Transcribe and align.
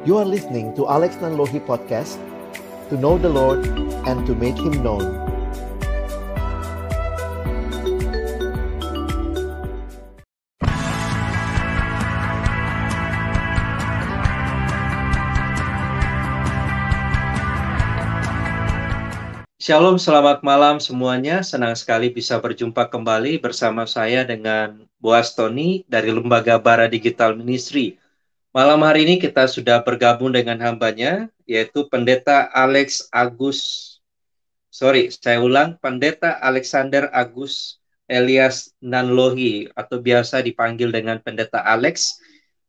You 0.00 0.16
are 0.16 0.24
listening 0.24 0.72
to 0.80 0.88
Alex 0.88 1.20
Nanlohi 1.20 1.60
Podcast 1.60 2.16
To 2.88 2.96
know 2.96 3.20
the 3.20 3.28
Lord 3.28 3.68
and 4.08 4.24
to 4.24 4.32
make 4.32 4.56
Him 4.56 4.80
known 4.80 5.04
Shalom, 19.60 20.00
selamat 20.00 20.40
malam 20.40 20.80
semuanya. 20.80 21.44
Senang 21.44 21.76
sekali 21.76 22.08
bisa 22.08 22.40
berjumpa 22.40 22.88
kembali 22.88 23.36
bersama 23.36 23.84
saya 23.84 24.24
dengan 24.24 24.88
Boas 24.96 25.36
Tony 25.36 25.84
dari 25.84 26.08
Lembaga 26.08 26.56
Bara 26.56 26.88
Digital 26.88 27.36
Ministry. 27.36 28.00
Malam 28.50 28.82
hari 28.82 29.06
ini 29.06 29.22
kita 29.22 29.46
sudah 29.46 29.78
bergabung 29.86 30.34
dengan 30.34 30.58
hambanya, 30.58 31.30
yaitu 31.46 31.86
Pendeta 31.86 32.50
Alex 32.50 33.06
Agus. 33.14 33.58
Sorry, 34.74 35.06
saya 35.14 35.38
ulang, 35.38 35.78
Pendeta 35.78 36.34
Alexander 36.42 37.06
Agus 37.14 37.78
Elias 38.10 38.74
Nanlohi, 38.82 39.70
atau 39.78 40.02
biasa 40.02 40.42
dipanggil 40.42 40.90
dengan 40.90 41.22
Pendeta 41.22 41.62
Alex. 41.62 42.18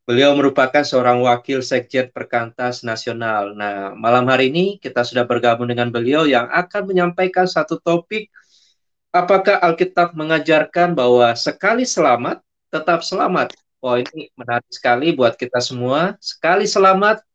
Beliau 0.05 0.37
merupakan 0.37 0.85
seorang 0.85 1.17
wakil 1.25 1.65
Sekjen 1.65 2.13
Perkantas 2.13 2.85
Nasional. 2.85 3.57
Nah, 3.57 3.97
malam 3.97 4.29
hari 4.29 4.53
ini 4.53 4.77
kita 4.77 5.01
sudah 5.01 5.25
bergabung 5.25 5.65
dengan 5.65 5.89
beliau 5.89 6.29
yang 6.29 6.45
akan 6.53 6.93
menyampaikan 6.93 7.49
satu 7.49 7.81
topik 7.81 8.29
apakah 9.09 9.57
Alkitab 9.57 10.13
mengajarkan 10.13 10.93
bahwa 10.93 11.33
sekali 11.33 11.89
selamat 11.89 12.37
tetap 12.69 13.01
selamat. 13.01 13.57
Oh, 13.81 13.97
ini 13.97 14.29
menarik 14.37 14.69
sekali 14.69 15.09
buat 15.09 15.33
kita 15.33 15.57
semua. 15.57 16.13
Sekali 16.21 16.69
selamat 16.69 17.25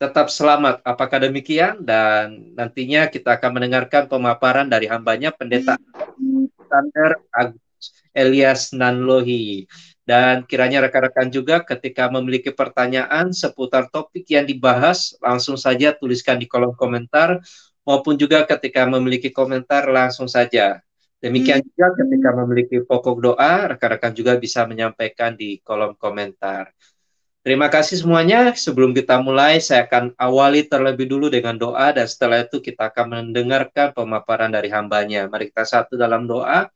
tetap 0.00 0.32
selamat. 0.32 0.80
Apakah 0.80 1.20
demikian? 1.20 1.84
Dan 1.84 2.56
nantinya 2.56 3.12
kita 3.12 3.36
akan 3.36 3.60
mendengarkan 3.60 4.08
pemaparan 4.08 4.72
dari 4.72 4.88
hambanya 4.88 5.36
Pendeta 5.36 5.76
Alexander 6.16 7.20
Agus 7.28 7.92
Elias 8.16 8.72
Nanlohi. 8.72 9.68
Dan 10.00 10.48
kiranya 10.48 10.80
rekan-rekan 10.88 11.28
juga 11.28 11.60
ketika 11.60 12.08
memiliki 12.08 12.48
pertanyaan 12.56 13.36
seputar 13.36 13.92
topik 13.92 14.24
yang 14.32 14.48
dibahas, 14.48 15.12
langsung 15.20 15.60
saja 15.60 15.92
tuliskan 15.92 16.40
di 16.40 16.48
kolom 16.48 16.72
komentar, 16.72 17.36
maupun 17.84 18.16
juga 18.16 18.48
ketika 18.48 18.88
memiliki 18.88 19.28
komentar 19.28 19.84
langsung 19.92 20.24
saja. 20.24 20.80
Demikian 21.20 21.64
hmm. 21.64 21.68
juga 21.72 21.86
ketika 21.96 22.30
memiliki 22.36 22.76
pokok 22.84 23.16
doa, 23.18 23.72
rekan-rekan 23.72 24.12
juga 24.12 24.36
bisa 24.36 24.68
menyampaikan 24.68 25.32
di 25.32 25.58
kolom 25.64 25.96
komentar. 25.96 26.70
Terima 27.46 27.70
kasih 27.70 28.02
semuanya. 28.02 28.52
Sebelum 28.58 28.90
kita 28.90 29.22
mulai, 29.22 29.62
saya 29.62 29.86
akan 29.86 30.18
awali 30.18 30.66
terlebih 30.66 31.06
dulu 31.06 31.30
dengan 31.30 31.54
doa, 31.54 31.94
dan 31.94 32.04
setelah 32.10 32.42
itu 32.42 32.58
kita 32.58 32.90
akan 32.90 33.30
mendengarkan 33.30 33.94
pemaparan 33.94 34.50
dari 34.50 34.66
hambanya. 34.68 35.30
Mari 35.30 35.54
kita 35.54 35.62
satu 35.62 35.94
dalam 35.94 36.26
doa. 36.26 36.66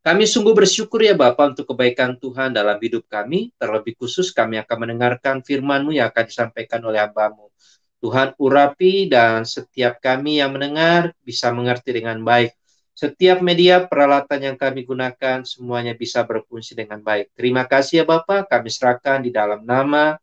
Kami 0.00 0.24
sungguh 0.24 0.56
bersyukur 0.56 1.04
ya 1.04 1.12
Bapak 1.12 1.52
untuk 1.52 1.76
kebaikan 1.76 2.16
Tuhan 2.16 2.56
dalam 2.56 2.80
hidup 2.80 3.04
kami. 3.04 3.52
Terlebih 3.60 4.00
khusus 4.00 4.32
kami 4.32 4.56
akan 4.56 4.76
mendengarkan 4.88 5.44
firman-Mu 5.44 5.92
yang 5.92 6.08
akan 6.08 6.24
disampaikan 6.24 6.80
oleh 6.88 7.04
hambamu. 7.04 7.52
Tuhan 8.00 8.32
urapi 8.40 9.12
dan 9.12 9.44
setiap 9.44 10.00
kami 10.00 10.40
yang 10.40 10.56
mendengar 10.56 11.12
bisa 11.20 11.52
mengerti 11.52 11.92
dengan 11.92 12.24
baik. 12.24 12.57
Setiap 12.98 13.38
media 13.46 13.86
peralatan 13.86 14.42
yang 14.42 14.56
kami 14.58 14.82
gunakan 14.82 15.46
semuanya 15.46 15.94
bisa 15.94 16.26
berfungsi 16.26 16.74
dengan 16.74 16.98
baik. 16.98 17.30
Terima 17.38 17.62
kasih 17.62 18.02
ya 18.02 18.04
Bapak, 18.04 18.50
kami 18.50 18.74
serahkan 18.74 19.22
di 19.22 19.30
dalam 19.30 19.62
nama 19.62 20.18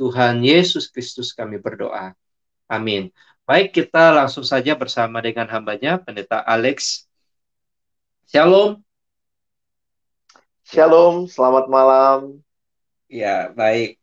Tuhan 0.00 0.40
Yesus 0.40 0.88
Kristus 0.88 1.36
kami 1.36 1.60
berdoa. 1.60 2.16
Amin. 2.64 3.12
Baik, 3.44 3.76
kita 3.76 4.16
langsung 4.16 4.40
saja 4.40 4.72
bersama 4.72 5.20
dengan 5.20 5.44
hambanya, 5.52 6.00
Pendeta 6.00 6.40
Alex. 6.40 7.04
Shalom. 8.24 8.80
Shalom, 10.64 11.28
selamat 11.28 11.68
malam. 11.68 12.40
Ya, 13.04 13.52
baik. 13.52 14.00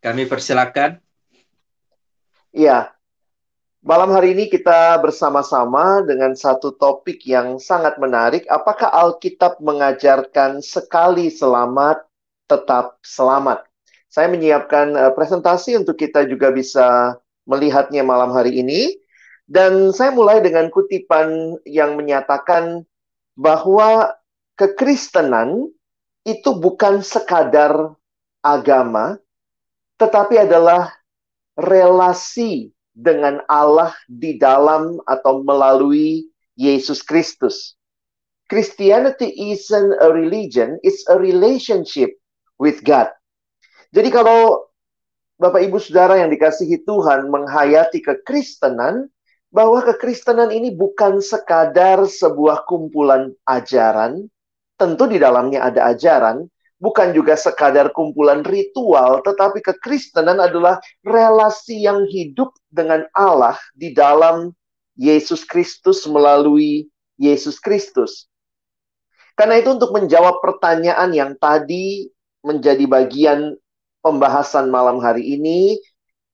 Kami 0.00 0.24
persilakan. 0.24 1.04
Ya, 2.48 2.96
malam 3.82 4.10
hari 4.10 4.34
ini 4.34 4.50
kita 4.50 4.98
bersama-sama 4.98 6.02
dengan 6.02 6.34
satu 6.34 6.74
topik 6.74 7.22
yang 7.26 7.62
sangat 7.62 7.96
menarik. 8.02 8.42
Apakah 8.50 8.90
Alkitab 8.90 9.62
mengajarkan 9.62 10.58
sekali 10.64 11.30
selamat, 11.30 12.02
tetap 12.50 12.98
selamat? 13.06 13.66
Saya 14.08 14.32
menyiapkan 14.32 14.96
uh, 14.96 15.12
presentasi 15.14 15.78
untuk 15.78 16.00
kita 16.00 16.24
juga 16.26 16.50
bisa 16.50 17.18
melihatnya 17.46 18.02
malam 18.02 18.34
hari 18.34 18.58
ini. 18.58 18.96
Dan 19.48 19.96
saya 19.96 20.12
mulai 20.12 20.44
dengan 20.44 20.68
kutipan 20.68 21.56
yang 21.64 21.96
menyatakan 21.96 22.84
bahwa 23.32 24.12
kekristenan 24.60 25.72
itu 26.28 26.52
bukan 26.52 27.00
sekadar 27.00 27.96
agama, 28.44 29.16
tetapi 29.96 30.44
adalah 30.44 30.92
relasi 31.56 32.76
dengan 32.98 33.38
Allah 33.46 33.94
di 34.10 34.34
dalam 34.42 34.98
atau 35.06 35.46
melalui 35.46 36.26
Yesus 36.58 37.06
Kristus. 37.06 37.78
Christianity 38.50 39.54
isn't 39.54 39.94
a 40.02 40.10
religion, 40.10 40.82
it's 40.82 41.06
a 41.06 41.14
relationship 41.14 42.10
with 42.58 42.82
God. 42.82 43.06
Jadi 43.94 44.10
kalau 44.10 44.66
Bapak 45.38 45.62
Ibu 45.62 45.78
Saudara 45.78 46.18
yang 46.18 46.34
dikasihi 46.34 46.82
Tuhan 46.82 47.30
menghayati 47.30 48.02
kekristenan, 48.02 49.06
bahwa 49.48 49.80
kekristenan 49.80 50.50
ini 50.50 50.74
bukan 50.74 51.22
sekadar 51.22 52.02
sebuah 52.04 52.66
kumpulan 52.66 53.32
ajaran, 53.46 54.26
Tentu 54.78 55.10
di 55.10 55.18
dalamnya 55.18 55.66
ada 55.66 55.90
ajaran, 55.90 56.46
bukan 56.78 57.10
juga 57.14 57.34
sekadar 57.34 57.90
kumpulan 57.90 58.46
ritual, 58.46 59.20
tetapi 59.26 59.62
kekristenan 59.62 60.38
adalah 60.38 60.78
relasi 61.02 61.84
yang 61.84 62.06
hidup 62.06 62.54
dengan 62.70 63.04
Allah 63.14 63.58
di 63.74 63.92
dalam 63.92 64.54
Yesus 64.98 65.46
Kristus 65.46 66.06
melalui 66.06 66.90
Yesus 67.18 67.58
Kristus. 67.58 68.26
Karena 69.38 69.62
itu 69.62 69.70
untuk 69.70 69.94
menjawab 69.94 70.42
pertanyaan 70.42 71.14
yang 71.14 71.38
tadi 71.38 72.10
menjadi 72.42 72.86
bagian 72.90 73.54
pembahasan 74.02 74.66
malam 74.66 74.98
hari 74.98 75.38
ini, 75.38 75.78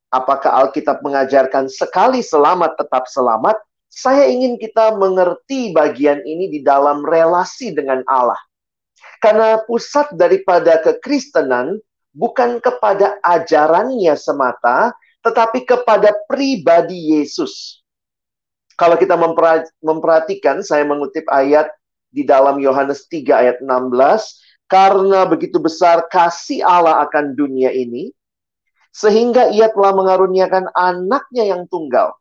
apakah 0.09 0.65
Alkitab 0.65 1.05
mengajarkan 1.05 1.69
sekali 1.69 2.25
selamat 2.25 2.81
tetap 2.81 3.05
selamat? 3.09 3.61
Saya 3.93 4.27
ingin 4.27 4.57
kita 4.57 4.97
mengerti 4.97 5.71
bagian 5.77 6.25
ini 6.25 6.49
di 6.51 6.61
dalam 6.65 7.05
relasi 7.05 7.77
dengan 7.77 8.01
Allah. 8.09 8.41
Karena 9.25 9.57
pusat 9.65 10.13
daripada 10.13 10.85
kekristenan 10.85 11.81
bukan 12.13 12.61
kepada 12.61 13.17
ajarannya 13.25 14.13
semata, 14.21 14.93
tetapi 15.25 15.65
kepada 15.65 16.13
pribadi 16.29 17.17
Yesus. 17.17 17.81
Kalau 18.77 19.01
kita 19.01 19.17
memperhatikan, 19.81 20.61
saya 20.61 20.85
mengutip 20.85 21.25
ayat 21.33 21.73
di 22.13 22.21
dalam 22.21 22.61
Yohanes 22.61 23.09
3 23.09 23.33
ayat 23.33 23.57
16, 23.65 24.69
karena 24.69 25.25
begitu 25.25 25.57
besar 25.57 26.05
kasih 26.13 26.61
Allah 26.61 27.01
akan 27.09 27.33
dunia 27.33 27.73
ini, 27.73 28.13
sehingga 28.93 29.49
ia 29.49 29.73
telah 29.73 29.97
mengaruniakan 29.97 30.69
anaknya 30.77 31.49
yang 31.49 31.65
tunggal, 31.73 32.13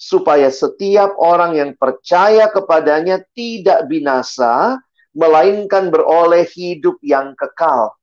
supaya 0.00 0.48
setiap 0.48 1.12
orang 1.20 1.60
yang 1.60 1.70
percaya 1.76 2.48
kepadanya 2.48 3.20
tidak 3.36 3.84
binasa, 3.84 4.80
melainkan 5.16 5.88
beroleh 5.92 6.44
hidup 6.48 6.96
yang 7.04 7.32
kekal. 7.36 7.94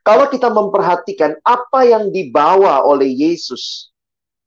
Kalau 0.00 0.26
kita 0.32 0.48
memperhatikan 0.48 1.36
apa 1.44 1.84
yang 1.84 2.08
dibawa 2.08 2.82
oleh 2.82 3.08
Yesus 3.12 3.92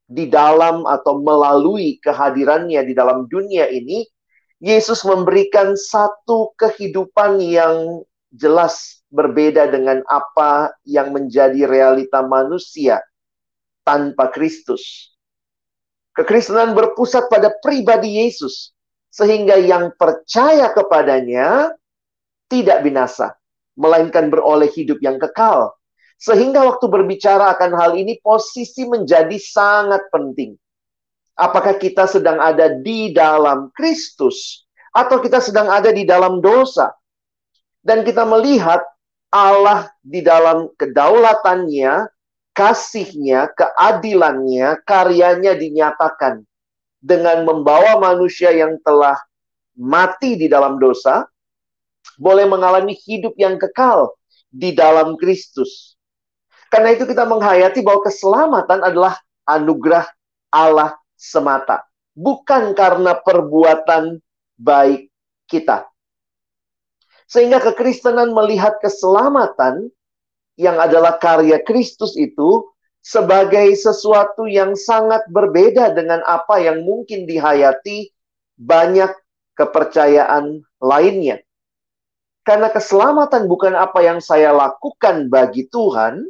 di 0.10 0.26
dalam 0.28 0.84
atau 0.90 1.22
melalui 1.22 2.02
kehadirannya 2.02 2.82
di 2.84 2.94
dalam 2.98 3.30
dunia 3.30 3.70
ini, 3.70 4.04
Yesus 4.64 5.04
memberikan 5.04 5.76
satu 5.78 6.56
kehidupan 6.58 7.38
yang 7.44 8.02
jelas 8.34 9.04
berbeda 9.14 9.70
dengan 9.70 10.02
apa 10.10 10.74
yang 10.90 11.14
menjadi 11.14 11.70
realita 11.70 12.26
manusia 12.26 12.98
tanpa 13.86 14.34
Kristus. 14.34 15.14
Kekristenan 16.18 16.74
berpusat 16.74 17.30
pada 17.30 17.54
pribadi 17.62 18.22
Yesus. 18.26 18.74
Sehingga 19.14 19.62
yang 19.62 19.94
percaya 19.94 20.74
kepadanya 20.74 21.70
tidak 22.50 22.82
binasa. 22.82 23.38
Melainkan 23.78 24.34
beroleh 24.34 24.74
hidup 24.74 24.98
yang 25.06 25.22
kekal. 25.22 25.78
Sehingga 26.18 26.66
waktu 26.66 26.90
berbicara 26.90 27.54
akan 27.54 27.78
hal 27.78 27.92
ini 27.94 28.18
posisi 28.26 28.90
menjadi 28.90 29.38
sangat 29.38 30.10
penting. 30.10 30.58
Apakah 31.38 31.78
kita 31.78 32.10
sedang 32.10 32.42
ada 32.42 32.74
di 32.74 33.14
dalam 33.14 33.70
Kristus 33.74 34.66
atau 34.94 35.18
kita 35.22 35.42
sedang 35.42 35.70
ada 35.70 35.90
di 35.94 36.06
dalam 36.06 36.42
dosa? 36.42 36.94
Dan 37.82 38.06
kita 38.06 38.26
melihat 38.26 38.82
Allah 39.34 39.90
di 40.06 40.22
dalam 40.22 40.70
kedaulatannya 40.78 42.10
kasihnya, 42.54 43.50
keadilannya, 43.58 44.86
karyanya 44.86 45.58
dinyatakan 45.58 46.46
dengan 47.04 47.44
membawa 47.44 48.00
manusia 48.00 48.56
yang 48.56 48.80
telah 48.80 49.20
mati 49.76 50.40
di 50.40 50.48
dalam 50.48 50.80
dosa, 50.80 51.28
boleh 52.16 52.48
mengalami 52.48 52.96
hidup 52.96 53.36
yang 53.36 53.60
kekal 53.60 54.16
di 54.48 54.72
dalam 54.72 55.20
Kristus. 55.20 56.00
Karena 56.72 56.96
itu 56.96 57.04
kita 57.04 57.28
menghayati 57.28 57.84
bahwa 57.84 58.02
keselamatan 58.08 58.80
adalah 58.82 59.20
anugerah 59.46 60.08
Allah 60.50 60.96
semata, 61.20 61.84
bukan 62.16 62.72
karena 62.72 63.20
perbuatan 63.20 64.24
baik 64.56 65.12
kita. 65.52 65.86
Sehingga 67.28 67.60
kekristenan 67.62 68.32
melihat 68.32 68.80
keselamatan 68.80 69.92
yang 70.58 70.78
adalah 70.78 71.18
karya 71.18 71.58
Kristus 71.62 72.14
itu 72.14 72.73
sebagai 73.04 73.76
sesuatu 73.76 74.48
yang 74.48 74.80
sangat 74.80 75.28
berbeda 75.28 75.92
dengan 75.92 76.24
apa 76.24 76.64
yang 76.64 76.88
mungkin 76.88 77.28
dihayati 77.28 78.16
banyak 78.56 79.12
kepercayaan 79.60 80.64
lainnya. 80.80 81.44
Karena 82.48 82.72
keselamatan 82.72 83.48
bukan 83.48 83.76
apa 83.76 84.04
yang 84.04 84.24
saya 84.24 84.56
lakukan 84.56 85.28
bagi 85.28 85.68
Tuhan, 85.68 86.28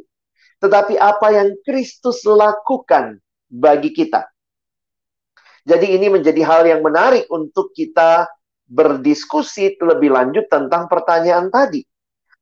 tetapi 0.58 0.98
apa 0.98 1.30
yang 1.30 1.54
Kristus 1.62 2.26
lakukan 2.26 3.22
bagi 3.50 3.94
kita. 3.94 4.26
Jadi 5.64 5.96
ini 5.96 6.12
menjadi 6.12 6.42
hal 6.44 6.62
yang 6.68 6.84
menarik 6.84 7.24
untuk 7.30 7.72
kita 7.72 8.28
berdiskusi 8.68 9.78
lebih 9.80 10.12
lanjut 10.12 10.46
tentang 10.50 10.90
pertanyaan 10.90 11.48
tadi. 11.48 11.86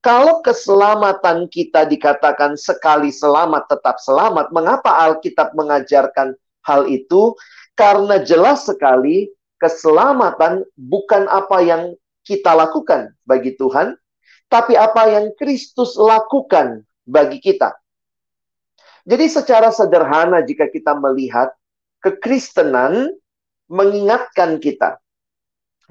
Kalau 0.02 0.42
keselamatan 0.42 1.46
kita 1.46 1.86
dikatakan 1.86 2.58
sekali 2.58 3.14
selamat 3.14 3.70
tetap 3.70 4.02
selamat, 4.02 4.50
mengapa 4.50 4.90
Alkitab 4.98 5.54
mengajarkan 5.54 6.34
hal 6.66 6.90
itu? 6.90 7.38
Karena 7.78 8.18
jelas 8.18 8.66
sekali 8.66 9.30
keselamatan 9.62 10.66
bukan 10.74 11.30
apa 11.30 11.62
yang 11.62 11.94
kita 12.26 12.50
lakukan 12.50 13.14
bagi 13.22 13.54
Tuhan, 13.54 13.94
tapi 14.50 14.74
apa 14.74 15.06
yang 15.06 15.30
Kristus 15.38 15.94
lakukan 15.94 16.82
bagi 17.06 17.38
kita. 17.38 17.70
Jadi 19.06 19.30
secara 19.30 19.70
sederhana 19.70 20.42
jika 20.42 20.66
kita 20.66 20.98
melihat 20.98 21.54
kekristenan 22.02 23.14
mengingatkan 23.70 24.58
kita 24.58 24.98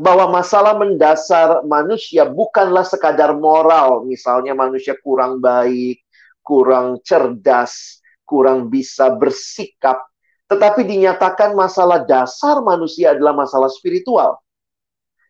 bahwa 0.02 0.42
masalah 0.42 0.74
mendasar 0.74 1.62
manusia 1.62 2.26
bukanlah 2.26 2.82
sekadar 2.82 3.38
moral, 3.38 4.02
misalnya 4.10 4.58
manusia 4.58 4.98
kurang 4.98 5.38
baik, 5.38 6.02
kurang 6.42 6.98
cerdas, 7.06 8.02
kurang 8.26 8.66
bisa 8.74 9.14
bersikap, 9.14 10.02
tetapi 10.50 10.90
dinyatakan 10.90 11.54
masalah 11.54 12.02
dasar 12.02 12.66
manusia 12.66 13.14
adalah 13.14 13.46
masalah 13.46 13.70
spiritual. 13.70 14.42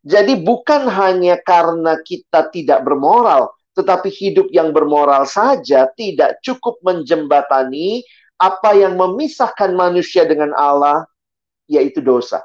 Jadi 0.07 0.39
bukan 0.39 0.87
hanya 0.87 1.35
karena 1.43 1.99
kita 1.99 2.47
tidak 2.47 2.87
bermoral, 2.87 3.51
tetapi 3.75 4.07
hidup 4.07 4.47
yang 4.55 4.71
bermoral 4.71 5.27
saja 5.27 5.91
tidak 5.99 6.39
cukup 6.47 6.79
menjembatani 6.79 8.07
apa 8.39 8.71
yang 8.71 8.95
memisahkan 8.95 9.75
manusia 9.75 10.23
dengan 10.23 10.55
Allah, 10.55 11.03
yaitu 11.67 11.99
dosa. 11.99 12.41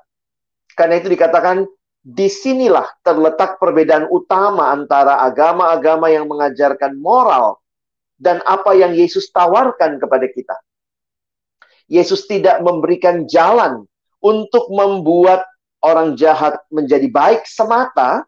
Karena 0.77 1.01
itu 1.01 1.09
dikatakan 1.09 1.65
di 2.07 2.31
sinilah 2.31 2.87
terletak 3.03 3.59
perbedaan 3.59 4.07
utama 4.15 4.71
antara 4.71 5.27
agama-agama 5.27 6.07
yang 6.07 6.31
mengajarkan 6.31 6.95
moral 7.03 7.59
dan 8.15 8.39
apa 8.47 8.79
yang 8.79 8.95
Yesus 8.95 9.27
tawarkan 9.35 9.99
kepada 9.99 10.31
kita. 10.31 10.55
Yesus 11.91 12.31
tidak 12.31 12.63
memberikan 12.63 13.27
jalan 13.27 13.91
untuk 14.23 14.71
membuat 14.71 15.43
orang 15.83 16.15
jahat 16.15 16.63
menjadi 16.71 17.11
baik 17.11 17.43
semata, 17.43 18.23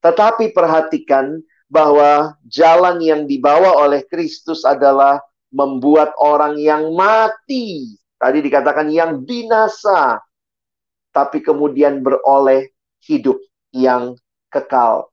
tetapi 0.00 0.56
perhatikan 0.56 1.36
bahwa 1.68 2.32
jalan 2.48 2.96
yang 3.04 3.28
dibawa 3.28 3.76
oleh 3.84 4.08
Kristus 4.08 4.64
adalah 4.64 5.20
membuat 5.52 6.16
orang 6.16 6.56
yang 6.56 6.96
mati. 6.96 7.92
Tadi 8.16 8.40
dikatakan 8.40 8.88
yang 8.88 9.20
binasa, 9.20 10.16
tapi 11.12 11.44
kemudian 11.44 12.00
beroleh 12.00 12.71
hidup 13.06 13.38
yang 13.74 14.14
kekal. 14.52 15.10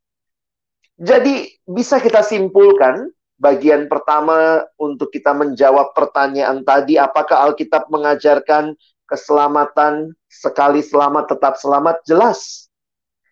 Jadi 0.99 1.55
bisa 1.63 1.97
kita 2.03 2.19
simpulkan 2.19 3.07
bagian 3.39 3.87
pertama 3.87 4.67
untuk 4.75 5.09
kita 5.15 5.31
menjawab 5.31 5.95
pertanyaan 5.95 6.61
tadi 6.67 6.99
apakah 6.99 7.49
Alkitab 7.49 7.87
mengajarkan 7.87 8.75
keselamatan 9.07 10.11
sekali 10.27 10.83
selamat 10.83 11.33
tetap 11.33 11.55
selamat 11.55 12.03
jelas. 12.03 12.67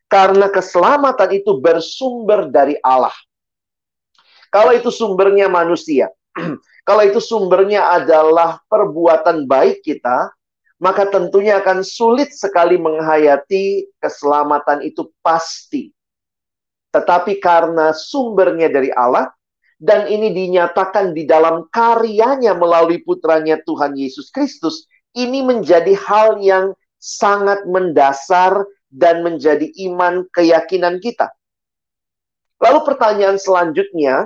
Karena 0.07 0.47
keselamatan 0.47 1.35
itu 1.35 1.59
bersumber 1.59 2.47
dari 2.47 2.79
Allah. 2.79 3.11
Kalau 4.47 4.71
itu 4.71 4.87
sumbernya 4.87 5.51
manusia, 5.51 6.07
kalau 6.87 7.03
itu 7.03 7.19
sumbernya 7.19 7.91
adalah 7.91 8.63
perbuatan 8.71 9.43
baik 9.43 9.83
kita, 9.83 10.31
maka 10.77 11.09
tentunya 11.09 11.57
akan 11.57 11.81
sulit 11.81 12.33
sekali 12.33 12.77
menghayati 12.77 13.89
keselamatan 13.97 14.85
itu 14.85 15.09
pasti. 15.25 15.89
Tetapi 16.93 17.41
karena 17.41 17.93
sumbernya 17.93 18.69
dari 18.69 18.93
Allah, 18.93 19.29
dan 19.77 20.09
ini 20.09 20.33
dinyatakan 20.33 21.13
di 21.13 21.29
dalam 21.29 21.69
karyanya 21.69 22.57
melalui 22.57 23.01
putranya 23.05 23.61
Tuhan 23.61 23.93
Yesus 23.93 24.33
Kristus, 24.33 24.89
ini 25.13 25.45
menjadi 25.45 25.93
hal 25.93 26.41
yang 26.41 26.73
sangat 26.97 27.65
mendasar 27.69 28.65
dan 28.89 29.21
menjadi 29.21 29.69
iman 29.89 30.25
keyakinan 30.33 30.97
kita. 30.97 31.29
Lalu 32.57 32.79
pertanyaan 32.89 33.37
selanjutnya, 33.37 34.25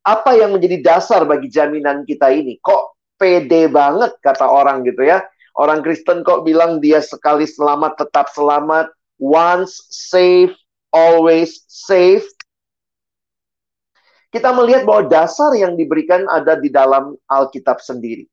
apa 0.00 0.32
yang 0.32 0.56
menjadi 0.56 0.80
dasar 0.80 1.28
bagi 1.28 1.52
jaminan 1.52 2.08
kita 2.08 2.32
ini? 2.32 2.56
Kok 2.56 2.95
pede 3.16 3.68
banget 3.68 4.16
kata 4.20 4.46
orang 4.46 4.84
gitu 4.84 5.04
ya. 5.04 5.24
Orang 5.56 5.80
Kristen 5.80 6.20
kok 6.20 6.44
bilang 6.44 6.84
dia 6.84 7.00
sekali 7.00 7.48
selamat 7.48 7.96
tetap 7.96 8.28
selamat, 8.28 8.92
once 9.16 9.88
safe 9.88 10.52
always 10.92 11.64
safe. 11.68 12.24
Kita 14.28 14.52
melihat 14.52 14.84
bahwa 14.84 15.08
dasar 15.08 15.56
yang 15.56 15.80
diberikan 15.80 16.28
ada 16.28 16.60
di 16.60 16.68
dalam 16.68 17.16
Alkitab 17.24 17.80
sendiri. 17.80 18.28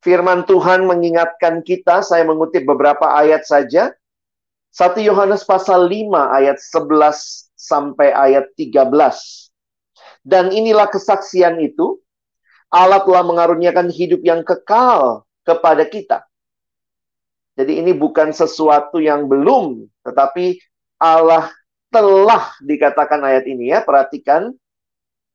Firman 0.00 0.48
Tuhan 0.48 0.88
mengingatkan 0.88 1.60
kita, 1.60 2.00
saya 2.00 2.24
mengutip 2.24 2.64
beberapa 2.64 3.04
ayat 3.14 3.44
saja. 3.44 3.92
1 4.72 4.96
Yohanes 5.06 5.44
pasal 5.44 5.86
5 5.86 6.40
ayat 6.40 6.56
11 6.56 7.52
sampai 7.52 8.08
ayat 8.10 8.48
13. 8.56 8.90
Dan 10.24 10.50
inilah 10.50 10.88
kesaksian 10.88 11.60
itu, 11.60 12.00
Allah 12.70 13.02
telah 13.02 13.26
mengaruniakan 13.26 13.90
hidup 13.90 14.22
yang 14.22 14.46
kekal 14.46 15.26
kepada 15.42 15.82
kita. 15.84 16.22
Jadi 17.58 17.82
ini 17.82 17.92
bukan 17.92 18.30
sesuatu 18.30 19.02
yang 19.02 19.26
belum, 19.26 19.90
tetapi 20.06 20.56
Allah 20.96 21.50
telah 21.90 22.54
dikatakan 22.62 23.20
ayat 23.26 23.44
ini 23.50 23.74
ya. 23.74 23.82
Perhatikan, 23.82 24.54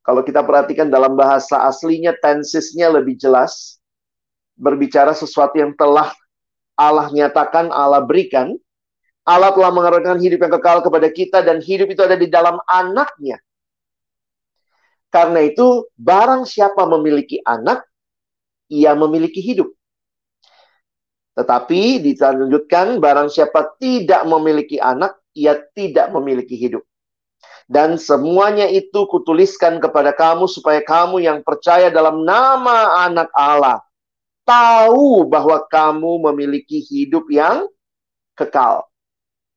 kalau 0.02 0.24
kita 0.24 0.42
perhatikan 0.42 0.88
dalam 0.88 1.14
bahasa 1.20 1.68
aslinya, 1.68 2.16
tensisnya 2.16 2.88
lebih 2.90 3.20
jelas. 3.20 3.78
Berbicara 4.56 5.12
sesuatu 5.12 5.60
yang 5.60 5.76
telah 5.76 6.16
Allah 6.80 7.12
nyatakan, 7.12 7.68
Allah 7.68 8.00
berikan. 8.00 8.56
Allah 9.28 9.52
telah 9.52 9.74
mengaruniakan 9.76 10.22
hidup 10.22 10.40
yang 10.48 10.54
kekal 10.56 10.86
kepada 10.86 11.10
kita 11.12 11.42
dan 11.44 11.60
hidup 11.60 11.92
itu 11.92 12.00
ada 12.00 12.16
di 12.16 12.32
dalam 12.32 12.62
anaknya. 12.70 13.42
Karena 15.16 15.40
itu, 15.48 15.88
barang 15.96 16.44
siapa 16.44 16.84
memiliki 16.84 17.40
anak, 17.48 17.88
ia 18.68 18.92
memiliki 18.92 19.40
hidup. 19.40 19.72
Tetapi 21.40 22.04
dilanjutkan, 22.04 23.00
barang 23.00 23.32
siapa 23.32 23.80
tidak 23.80 24.28
memiliki 24.28 24.76
anak, 24.76 25.16
ia 25.32 25.56
tidak 25.72 26.12
memiliki 26.12 26.60
hidup. 26.60 26.84
Dan 27.64 27.96
semuanya 27.96 28.68
itu 28.68 29.08
kutuliskan 29.08 29.80
kepada 29.80 30.12
kamu 30.12 30.52
supaya 30.52 30.84
kamu 30.84 31.24
yang 31.24 31.40
percaya 31.48 31.88
dalam 31.88 32.28
nama 32.28 33.08
anak 33.08 33.32
Allah 33.32 33.80
tahu 34.46 35.26
bahwa 35.26 35.64
kamu 35.66 36.30
memiliki 36.30 36.84
hidup 36.84 37.26
yang 37.32 37.66
kekal. 38.38 38.86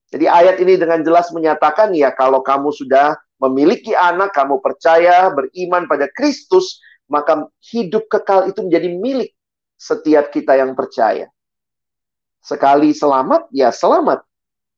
Jadi 0.08 0.24
ayat 0.24 0.56
ini 0.56 0.80
dengan 0.80 1.04
jelas 1.04 1.28
menyatakan 1.36 1.92
ya 1.92 2.08
kalau 2.14 2.40
kamu 2.40 2.72
sudah 2.72 3.12
memiliki 3.38 3.94
anak, 3.94 4.34
kamu 4.34 4.58
percaya, 4.58 5.30
beriman 5.30 5.86
pada 5.86 6.10
Kristus, 6.10 6.82
maka 7.06 7.46
hidup 7.72 8.10
kekal 8.10 8.50
itu 8.50 8.60
menjadi 8.66 8.88
milik 8.98 9.30
setiap 9.78 10.34
kita 10.34 10.58
yang 10.58 10.74
percaya. 10.74 11.30
Sekali 12.42 12.90
selamat, 12.92 13.50
ya 13.54 13.70
selamat. 13.70 14.22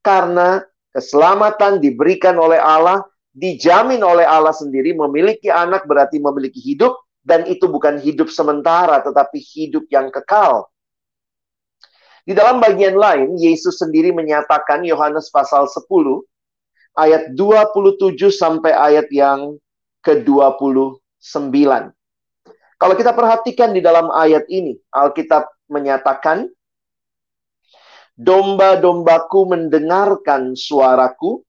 Karena 0.00 0.64
keselamatan 0.92 1.80
diberikan 1.80 2.36
oleh 2.40 2.60
Allah, 2.60 3.04
dijamin 3.32 4.00
oleh 4.00 4.24
Allah 4.24 4.52
sendiri, 4.52 4.96
memiliki 4.96 5.48
anak 5.48 5.84
berarti 5.88 6.20
memiliki 6.20 6.60
hidup, 6.60 6.96
Dan 7.20 7.44
itu 7.44 7.68
bukan 7.68 8.00
hidup 8.00 8.32
sementara, 8.32 9.04
tetapi 9.04 9.44
hidup 9.44 9.84
yang 9.92 10.08
kekal. 10.08 10.72
Di 12.24 12.32
dalam 12.32 12.64
bagian 12.64 12.96
lain, 12.96 13.36
Yesus 13.36 13.76
sendiri 13.76 14.08
menyatakan 14.08 14.80
Yohanes 14.88 15.28
pasal 15.28 15.68
10, 15.68 15.84
ayat 17.00 17.32
27 17.32 18.16
sampai 18.28 18.76
ayat 18.76 19.08
yang 19.08 19.56
ke-29. 20.04 21.56
Kalau 22.80 22.94
kita 22.96 23.12
perhatikan 23.12 23.76
di 23.76 23.84
dalam 23.84 24.08
ayat 24.08 24.48
ini, 24.48 24.76
Alkitab 24.92 25.48
menyatakan, 25.68 26.48
Domba-dombaku 28.20 29.48
mendengarkan 29.48 30.52
suaraku, 30.52 31.40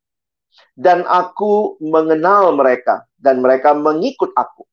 dan 0.72 1.04
aku 1.04 1.76
mengenal 1.84 2.56
mereka, 2.56 3.04
dan 3.20 3.44
mereka 3.44 3.76
mengikut 3.76 4.32
aku. 4.40 4.64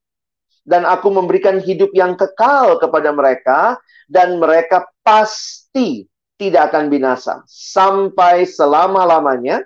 Dan 0.62 0.86
aku 0.86 1.10
memberikan 1.10 1.58
hidup 1.58 1.90
yang 1.98 2.14
kekal 2.14 2.78
kepada 2.78 3.10
mereka, 3.10 3.82
dan 4.06 4.38
mereka 4.38 4.86
pasti 5.02 6.06
tidak 6.38 6.70
akan 6.70 6.86
binasa 6.86 7.42
sampai 7.50 8.46
selama-lamanya, 8.46 9.58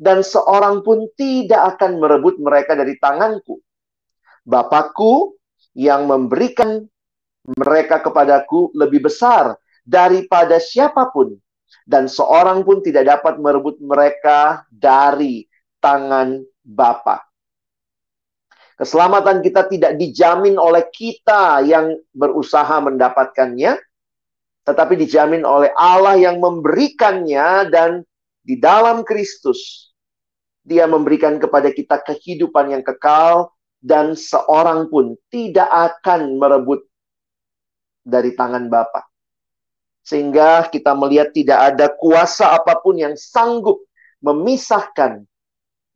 dan 0.00 0.24
seorang 0.24 0.80
pun 0.80 1.04
tidak 1.12 1.76
akan 1.76 2.00
merebut 2.00 2.40
mereka 2.40 2.72
dari 2.72 2.96
tanganku. 2.96 3.60
Bapakku 4.48 5.36
yang 5.76 6.08
memberikan 6.08 6.88
mereka 7.44 8.00
kepadaku 8.00 8.72
lebih 8.72 9.12
besar 9.12 9.60
daripada 9.84 10.56
siapa 10.56 11.12
pun 11.12 11.36
dan 11.84 12.08
seorang 12.08 12.64
pun 12.64 12.80
tidak 12.80 13.20
dapat 13.20 13.36
merebut 13.36 13.76
mereka 13.84 14.64
dari 14.72 15.44
tangan 15.84 16.40
Bapa. 16.64 17.20
Keselamatan 18.80 19.44
kita 19.44 19.68
tidak 19.68 19.92
dijamin 20.00 20.56
oleh 20.56 20.88
kita 20.88 21.60
yang 21.60 22.00
berusaha 22.16 22.80
mendapatkannya, 22.80 23.76
tetapi 24.64 24.96
dijamin 24.96 25.44
oleh 25.44 25.68
Allah 25.76 26.16
yang 26.16 26.40
memberikannya 26.40 27.68
dan 27.68 28.00
di 28.40 28.56
dalam 28.56 29.04
Kristus 29.04 29.89
dia 30.64 30.84
memberikan 30.84 31.40
kepada 31.40 31.72
kita 31.72 32.00
kehidupan 32.04 32.76
yang 32.76 32.82
kekal 32.84 33.52
dan 33.80 34.12
seorang 34.12 34.92
pun 34.92 35.16
tidak 35.32 35.66
akan 35.66 36.36
merebut 36.36 36.84
dari 38.04 38.36
tangan 38.36 38.68
Bapa. 38.68 39.08
Sehingga 40.04 40.68
kita 40.68 40.96
melihat 40.96 41.32
tidak 41.32 41.74
ada 41.74 41.86
kuasa 41.92 42.56
apa 42.56 42.76
pun 42.80 42.96
yang 42.96 43.14
sanggup 43.16 43.80
memisahkan 44.20 45.24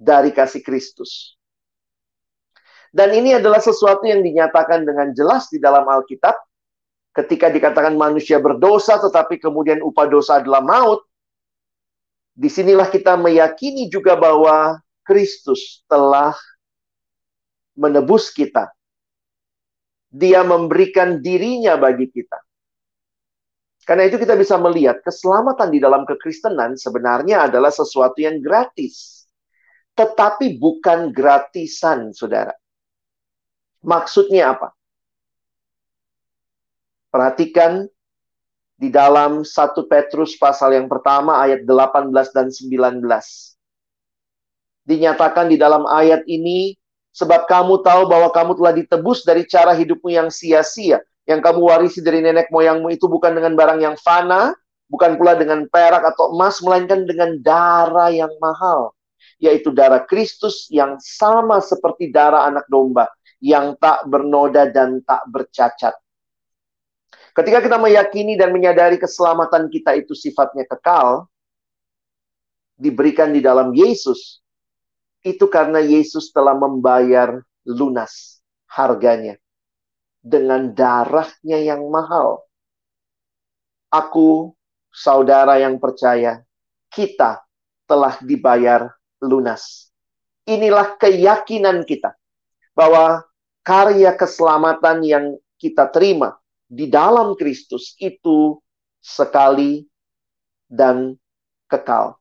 dari 0.01 0.33
kasih 0.33 0.65
Kristus. 0.65 1.37
Dan 2.95 3.11
ini 3.11 3.35
adalah 3.35 3.59
sesuatu 3.59 4.07
yang 4.07 4.23
dinyatakan 4.23 4.87
dengan 4.87 5.11
jelas 5.11 5.51
di 5.51 5.59
dalam 5.59 5.83
Alkitab. 5.83 6.37
Ketika 7.15 7.51
dikatakan 7.51 7.95
manusia 7.95 8.39
berdosa, 8.39 8.99
tetapi 8.99 9.39
kemudian 9.39 9.83
upah 9.83 10.07
dosa 10.07 10.39
adalah 10.39 10.63
maut. 10.63 11.03
Di 12.35 12.51
sinilah 12.51 12.91
kita 12.91 13.15
meyakini 13.15 13.87
juga 13.87 14.19
bahwa 14.19 14.83
Kristus 15.07 15.87
telah 15.87 16.35
menebus 17.79 18.35
kita. 18.35 18.75
Dia 20.11 20.43
memberikan 20.43 21.23
dirinya 21.23 21.79
bagi 21.79 22.11
kita. 22.11 22.39
Karena 23.85 24.09
itu 24.09 24.17
kita 24.17 24.35
bisa 24.35 24.57
melihat 24.57 24.99
keselamatan 25.05 25.69
di 25.69 25.79
dalam 25.79 26.09
kekristenan 26.09 26.75
sebenarnya 26.75 27.47
adalah 27.47 27.69
sesuatu 27.69 28.17
yang 28.17 28.41
gratis. 28.41 29.29
Tetapi 29.95 30.59
bukan 30.59 31.15
gratisan, 31.15 32.11
saudara. 32.11 32.57
Maksudnya 33.85 34.57
apa? 34.57 34.73
Perhatikan 37.13 37.87
di 38.75 38.91
dalam 38.91 39.47
1 39.47 39.51
Petrus 39.87 40.35
pasal 40.39 40.75
yang 40.75 40.91
pertama 40.91 41.39
ayat 41.41 41.63
18 41.63 42.11
dan 42.35 42.51
19. 42.51 43.03
Dinyatakan 44.85 45.49
di 45.49 45.57
dalam 45.57 45.89
ayat 45.89 46.27
ini, 46.29 46.77
sebab 47.15 47.47
kamu 47.47 47.81
tahu 47.87 48.11
bahwa 48.11 48.29
kamu 48.35 48.53
telah 48.59 48.75
ditebus 48.75 49.23
dari 49.23 49.47
cara 49.47 49.73
hidupmu 49.73 50.11
yang 50.11 50.29
sia-sia 50.29 51.01
yang 51.25 51.41
kamu 51.41 51.61
warisi 51.65 52.05
dari 52.05 52.21
nenek 52.21 52.53
moyangmu 52.53 52.93
itu 52.93 53.09
bukan 53.09 53.33
dengan 53.33 53.57
barang 53.57 53.81
yang 53.81 53.97
fana, 53.97 54.53
bukan 54.93 55.17
pula 55.17 55.33
dengan 55.37 55.65
perak 55.73 56.05
atau 56.05 56.37
emas, 56.37 56.61
melainkan 56.61 57.09
dengan 57.09 57.41
darah 57.41 58.13
yang 58.13 58.33
mahal, 58.41 58.93
yaitu 59.41 59.73
darah 59.73 60.05
Kristus 60.05 60.69
yang 60.69 61.01
sama 61.01 61.65
seperti 61.65 62.13
darah 62.13 62.45
anak 62.45 62.69
domba, 62.69 63.09
yang 63.41 63.73
tak 63.81 64.05
bernoda 64.05 64.69
dan 64.69 65.01
tak 65.09 65.25
bercacat. 65.33 65.97
Ketika 67.35 67.59
kita 67.59 67.83
meyakini 67.83 68.39
dan 68.39 68.55
menyadari 68.55 68.95
keselamatan 68.95 69.67
kita 69.67 69.99
itu 69.99 70.15
sifatnya 70.15 70.63
kekal, 70.71 71.27
diberikan 72.79 73.35
di 73.35 73.43
dalam 73.43 73.75
Yesus, 73.75 74.39
itu 75.27 75.51
karena 75.51 75.83
Yesus 75.83 76.31
telah 76.31 76.55
membayar 76.55 77.43
lunas 77.67 78.39
harganya 78.71 79.35
dengan 80.23 80.71
darahnya 80.71 81.59
yang 81.59 81.83
mahal. 81.91 82.47
Aku, 83.91 84.55
saudara 84.95 85.59
yang 85.59 85.83
percaya, 85.83 86.39
kita 86.87 87.43
telah 87.91 88.15
dibayar 88.23 88.95
lunas. 89.19 89.91
Inilah 90.47 90.95
keyakinan 91.03 91.83
kita 91.83 92.15
bahwa 92.79 93.27
karya 93.67 94.15
keselamatan 94.15 95.03
yang 95.03 95.25
kita 95.59 95.91
terima 95.91 96.39
di 96.69 96.89
dalam 96.89 97.37
Kristus 97.37 97.95
itu 98.01 98.59
sekali 99.05 99.85
dan 100.69 101.15
kekal. 101.69 102.17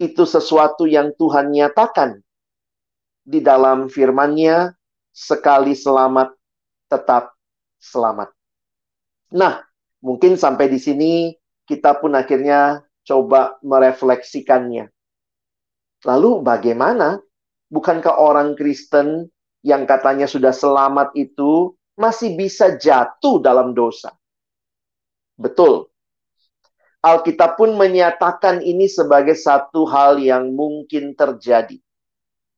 Itu 0.00 0.24
sesuatu 0.24 0.88
yang 0.88 1.12
Tuhan 1.14 1.52
nyatakan 1.52 2.18
di 3.22 3.38
dalam 3.44 3.86
firman-Nya 3.92 4.72
sekali 5.12 5.76
selamat 5.76 6.32
tetap 6.90 7.36
selamat. 7.78 8.32
Nah, 9.36 9.62
mungkin 10.02 10.34
sampai 10.34 10.66
di 10.66 10.80
sini 10.80 11.12
kita 11.68 12.00
pun 12.02 12.16
akhirnya 12.18 12.82
coba 13.06 13.60
merefleksikannya. 13.62 14.90
Lalu 16.04 16.30
bagaimana? 16.42 17.20
Bukankah 17.70 18.18
orang 18.18 18.58
Kristen 18.58 19.30
yang 19.62 19.86
katanya 19.86 20.26
sudah 20.26 20.50
selamat 20.50 21.14
itu 21.14 21.78
masih 22.00 22.32
bisa 22.32 22.80
jatuh 22.80 23.36
dalam 23.44 23.76
dosa? 23.76 24.16
Betul. 25.36 25.92
Alkitab 27.00 27.56
pun 27.56 27.76
menyatakan 27.76 28.60
ini 28.60 28.88
sebagai 28.88 29.36
satu 29.36 29.84
hal 29.88 30.20
yang 30.20 30.52
mungkin 30.52 31.12
terjadi. 31.12 31.76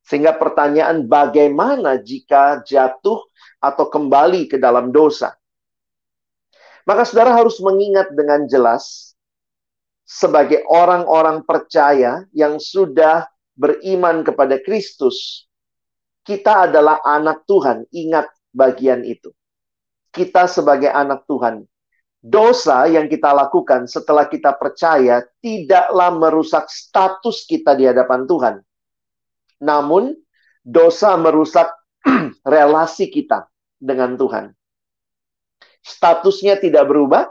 Sehingga 0.02 0.34
pertanyaan 0.34 1.06
bagaimana 1.06 1.98
jika 2.02 2.62
jatuh 2.66 3.22
atau 3.62 3.86
kembali 3.86 4.50
ke 4.50 4.58
dalam 4.58 4.90
dosa. 4.90 5.34
Maka 6.82 7.06
saudara 7.06 7.38
harus 7.38 7.62
mengingat 7.62 8.10
dengan 8.10 8.42
jelas 8.50 9.14
sebagai 10.02 10.66
orang-orang 10.66 11.46
percaya 11.46 12.26
yang 12.34 12.58
sudah 12.58 13.30
beriman 13.54 14.26
kepada 14.26 14.58
Kristus, 14.58 15.46
kita 16.26 16.66
adalah 16.66 16.98
anak 17.06 17.46
Tuhan. 17.46 17.86
Ingat 17.94 18.26
bagian 18.52 19.02
itu. 19.02 19.32
Kita 20.12 20.46
sebagai 20.46 20.92
anak 20.92 21.24
Tuhan. 21.26 21.64
Dosa 22.22 22.86
yang 22.86 23.10
kita 23.10 23.34
lakukan 23.34 23.90
setelah 23.90 24.30
kita 24.30 24.54
percaya 24.54 25.26
tidaklah 25.42 26.14
merusak 26.14 26.70
status 26.70 27.42
kita 27.50 27.74
di 27.74 27.90
hadapan 27.90 28.30
Tuhan. 28.30 28.54
Namun, 29.58 30.14
dosa 30.62 31.18
merusak 31.18 31.66
relasi 32.46 33.10
kita 33.10 33.50
dengan 33.74 34.14
Tuhan. 34.14 34.54
Statusnya 35.82 36.62
tidak 36.62 36.86
berubah, 36.86 37.26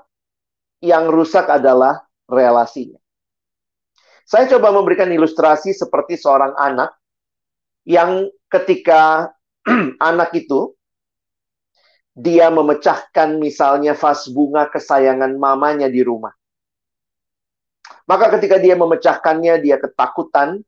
yang 0.84 1.08
rusak 1.08 1.48
adalah 1.48 2.04
relasinya. 2.28 3.00
Saya 4.26 4.50
coba 4.52 4.74
memberikan 4.76 5.08
ilustrasi 5.08 5.72
seperti 5.72 6.18
seorang 6.18 6.58
anak 6.58 6.92
yang 7.86 8.28
ketika 8.50 9.32
anak 10.12 10.36
itu 10.36 10.74
dia 12.12 12.52
memecahkan 12.52 13.40
misalnya 13.40 13.96
vas 13.96 14.28
bunga 14.28 14.68
kesayangan 14.68 15.32
mamanya 15.40 15.88
di 15.88 16.04
rumah. 16.04 16.36
Maka 18.08 18.28
ketika 18.36 18.60
dia 18.60 18.76
memecahkannya, 18.76 19.64
dia 19.64 19.80
ketakutan, 19.80 20.60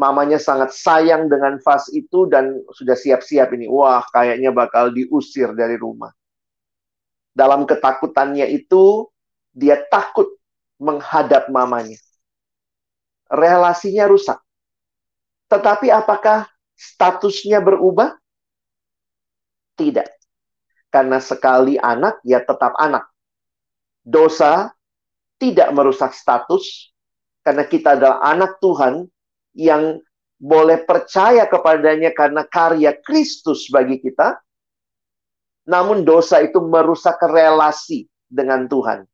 mamanya 0.00 0.40
sangat 0.40 0.72
sayang 0.72 1.28
dengan 1.28 1.60
vas 1.60 1.92
itu 1.92 2.24
dan 2.32 2.64
sudah 2.72 2.96
siap-siap 2.96 3.52
ini. 3.52 3.68
Wah, 3.68 4.00
kayaknya 4.08 4.48
bakal 4.48 4.88
diusir 4.88 5.52
dari 5.52 5.76
rumah. 5.76 6.08
Dalam 7.36 7.68
ketakutannya 7.68 8.48
itu, 8.48 9.08
dia 9.52 9.76
takut 9.92 10.32
menghadap 10.80 11.52
mamanya. 11.52 12.00
Relasinya 13.28 14.08
rusak. 14.08 14.40
Tetapi 15.52 15.92
apakah 15.92 16.48
statusnya 16.72 17.60
berubah? 17.60 18.16
Tidak. 19.76 20.19
Karena 20.90 21.22
sekali 21.22 21.78
anak, 21.78 22.18
ya 22.26 22.42
tetap 22.42 22.74
anak. 22.76 23.06
Dosa 24.02 24.74
tidak 25.38 25.70
merusak 25.70 26.12
status, 26.12 26.90
karena 27.46 27.64
kita 27.64 27.96
adalah 27.96 28.18
anak 28.26 28.58
Tuhan 28.58 29.06
yang 29.54 30.02
boleh 30.40 30.82
percaya 30.88 31.44
kepadanya 31.44 32.10
karena 32.16 32.42
karya 32.48 32.96
Kristus 33.00 33.70
bagi 33.70 34.00
kita. 34.02 34.40
Namun 35.70 36.02
dosa 36.02 36.42
itu 36.42 36.58
merusak 36.58 37.20
relasi 37.22 38.08
dengan 38.26 38.66
Tuhan. 38.66 39.06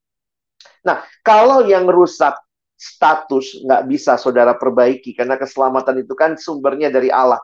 Nah, 0.86 1.02
kalau 1.20 1.66
yang 1.66 1.84
rusak 1.90 2.38
status 2.76 3.64
nggak 3.64 3.82
bisa 3.88 4.14
saudara 4.20 4.54
perbaiki 4.54 5.16
karena 5.16 5.34
keselamatan 5.34 6.06
itu 6.06 6.14
kan 6.14 6.38
sumbernya 6.38 6.92
dari 6.92 7.10
Allah. 7.10 7.42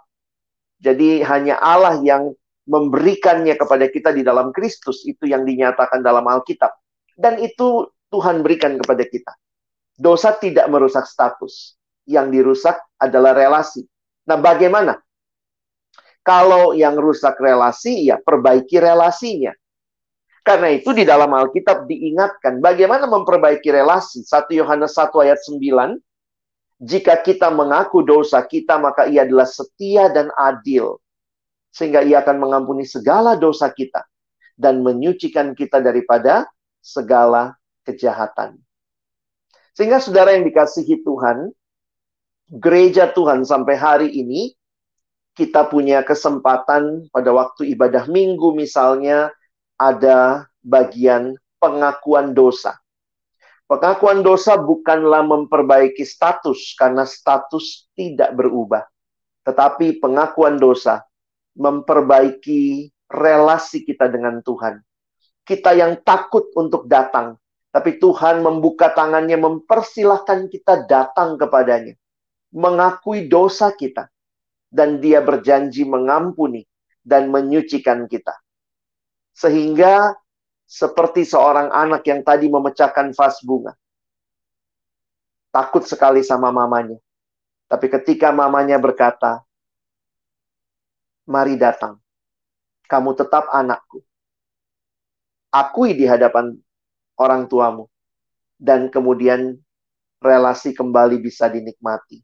Jadi 0.78 1.24
hanya 1.26 1.58
Allah 1.58 1.98
yang 2.00 2.30
memberikannya 2.66 3.58
kepada 3.58 3.90
kita 3.90 4.14
di 4.14 4.22
dalam 4.22 4.54
Kristus 4.54 5.02
itu 5.06 5.26
yang 5.26 5.42
dinyatakan 5.42 5.98
dalam 5.98 6.22
Alkitab 6.26 6.70
dan 7.18 7.38
itu 7.42 7.88
Tuhan 8.12 8.44
berikan 8.44 8.76
kepada 8.76 9.04
kita. 9.08 9.32
Dosa 9.96 10.36
tidak 10.36 10.68
merusak 10.68 11.08
status. 11.08 11.76
Yang 12.02 12.26
dirusak 12.34 12.76
adalah 12.98 13.32
relasi. 13.32 13.86
Nah, 14.26 14.36
bagaimana? 14.36 14.98
Kalau 16.22 16.74
yang 16.74 16.98
rusak 16.98 17.38
relasi, 17.38 18.10
ya 18.10 18.18
perbaiki 18.18 18.78
relasinya. 18.78 19.54
Karena 20.42 20.74
itu 20.74 20.90
di 20.90 21.06
dalam 21.06 21.30
Alkitab 21.30 21.86
diingatkan 21.86 22.58
bagaimana 22.58 23.06
memperbaiki 23.06 23.70
relasi. 23.70 24.26
1 24.26 24.50
Yohanes 24.58 24.98
1 24.98 25.14
ayat 25.22 25.38
9, 25.38 26.82
jika 26.82 27.22
kita 27.22 27.54
mengaku 27.54 28.02
dosa 28.02 28.42
kita, 28.42 28.74
maka 28.82 29.06
ia 29.06 29.22
adalah 29.22 29.46
setia 29.46 30.10
dan 30.10 30.34
adil 30.34 30.98
sehingga 31.72 32.04
ia 32.04 32.20
akan 32.20 32.36
mengampuni 32.36 32.84
segala 32.84 33.34
dosa 33.34 33.72
kita 33.72 34.04
dan 34.60 34.84
menyucikan 34.84 35.56
kita 35.56 35.80
daripada 35.80 36.44
segala 36.84 37.56
kejahatan. 37.88 38.60
Sehingga 39.72 39.98
saudara 40.04 40.36
yang 40.36 40.44
dikasihi 40.44 41.00
Tuhan, 41.00 41.48
gereja 42.52 43.08
Tuhan 43.08 43.48
sampai 43.48 43.74
hari 43.80 44.08
ini 44.12 44.52
kita 45.32 45.64
punya 45.72 46.04
kesempatan 46.04 47.08
pada 47.08 47.32
waktu 47.32 47.72
ibadah 47.72 48.04
minggu 48.04 48.52
misalnya 48.52 49.32
ada 49.80 50.44
bagian 50.60 51.40
pengakuan 51.56 52.36
dosa. 52.36 52.76
Pengakuan 53.64 54.20
dosa 54.20 54.60
bukanlah 54.60 55.24
memperbaiki 55.24 56.04
status 56.04 56.76
karena 56.76 57.08
status 57.08 57.88
tidak 57.96 58.36
berubah. 58.36 58.84
Tetapi 59.48 59.96
pengakuan 59.96 60.60
dosa 60.60 61.00
memperbaiki 61.56 62.88
relasi 63.12 63.84
kita 63.84 64.08
dengan 64.08 64.40
Tuhan. 64.40 64.80
Kita 65.42 65.74
yang 65.74 66.00
takut 66.06 66.48
untuk 66.54 66.86
datang, 66.86 67.36
tapi 67.74 67.98
Tuhan 67.98 68.40
membuka 68.40 68.92
tangannya, 68.94 69.36
mempersilahkan 69.36 70.48
kita 70.48 70.86
datang 70.86 71.36
kepadanya, 71.36 71.98
mengakui 72.54 73.26
dosa 73.26 73.74
kita, 73.74 74.06
dan 74.72 75.02
Dia 75.02 75.20
berjanji 75.20 75.84
mengampuni 75.84 76.64
dan 77.02 77.28
menyucikan 77.28 78.06
kita, 78.06 78.32
sehingga 79.34 80.14
seperti 80.64 81.26
seorang 81.26 81.68
anak 81.68 82.06
yang 82.06 82.22
tadi 82.22 82.46
memecahkan 82.48 83.12
vas 83.12 83.42
bunga, 83.42 83.74
takut 85.50 85.84
sekali 85.84 86.22
sama 86.22 86.54
mamanya, 86.54 86.96
tapi 87.66 87.90
ketika 87.90 88.30
mamanya 88.30 88.78
berkata, 88.78 89.42
mari 91.26 91.54
datang. 91.58 91.98
Kamu 92.86 93.16
tetap 93.16 93.48
anakku. 93.52 94.02
Akui 95.52 95.96
di 95.96 96.04
hadapan 96.08 96.56
orang 97.20 97.46
tuamu. 97.48 97.88
Dan 98.58 98.92
kemudian 98.92 99.58
relasi 100.22 100.70
kembali 100.70 101.18
bisa 101.18 101.50
dinikmati. 101.50 102.22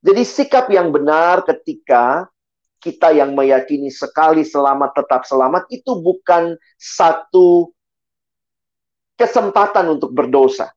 Jadi 0.00 0.22
sikap 0.24 0.68
yang 0.72 0.92
benar 0.92 1.44
ketika 1.44 2.28
kita 2.80 3.12
yang 3.12 3.36
meyakini 3.36 3.92
sekali 3.92 4.40
selamat 4.40 4.96
tetap 4.96 5.28
selamat 5.28 5.68
itu 5.68 6.00
bukan 6.00 6.56
satu 6.80 7.68
kesempatan 9.20 10.00
untuk 10.00 10.16
berdosa. 10.16 10.72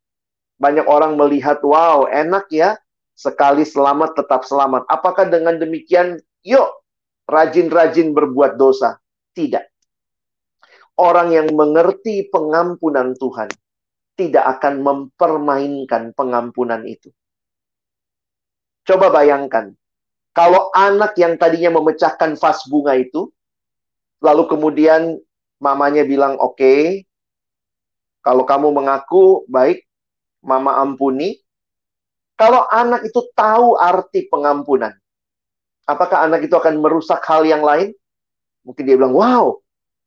Banyak 0.60 0.84
orang 0.88 1.16
melihat, 1.16 1.64
wow 1.64 2.04
enak 2.12 2.52
ya, 2.52 2.76
sekali 3.16 3.64
selamat 3.64 4.20
tetap 4.20 4.44
selamat. 4.44 4.84
Apakah 4.92 5.32
dengan 5.32 5.56
demikian, 5.56 6.20
yuk 6.44 6.83
rajin-rajin 7.28 8.12
berbuat 8.12 8.60
dosa. 8.60 9.00
Tidak. 9.34 9.66
Orang 11.00 11.34
yang 11.34 11.50
mengerti 11.58 12.30
pengampunan 12.30 13.18
Tuhan 13.18 13.50
tidak 14.14 14.46
akan 14.60 14.86
mempermainkan 14.86 16.14
pengampunan 16.14 16.86
itu. 16.86 17.10
Coba 18.86 19.10
bayangkan, 19.10 19.74
kalau 20.36 20.70
anak 20.76 21.18
yang 21.18 21.40
tadinya 21.40 21.82
memecahkan 21.82 22.38
vas 22.38 22.62
bunga 22.70 22.94
itu, 22.94 23.32
lalu 24.22 24.44
kemudian 24.46 25.18
mamanya 25.58 26.06
bilang, 26.06 26.38
"Oke, 26.38 26.58
okay, 26.58 26.82
kalau 28.22 28.46
kamu 28.46 28.70
mengaku 28.70 29.48
baik, 29.50 29.82
mama 30.46 30.78
ampuni." 30.78 31.42
Kalau 32.34 32.66
anak 32.66 33.06
itu 33.06 33.30
tahu 33.38 33.78
arti 33.78 34.26
pengampunan, 34.26 34.92
Apakah 35.84 36.24
anak 36.28 36.48
itu 36.48 36.56
akan 36.56 36.80
merusak 36.80 37.20
hal 37.28 37.44
yang 37.44 37.64
lain? 37.64 37.92
Mungkin 38.64 38.84
dia 38.88 38.96
bilang, 38.96 39.16
wow, 39.16 39.60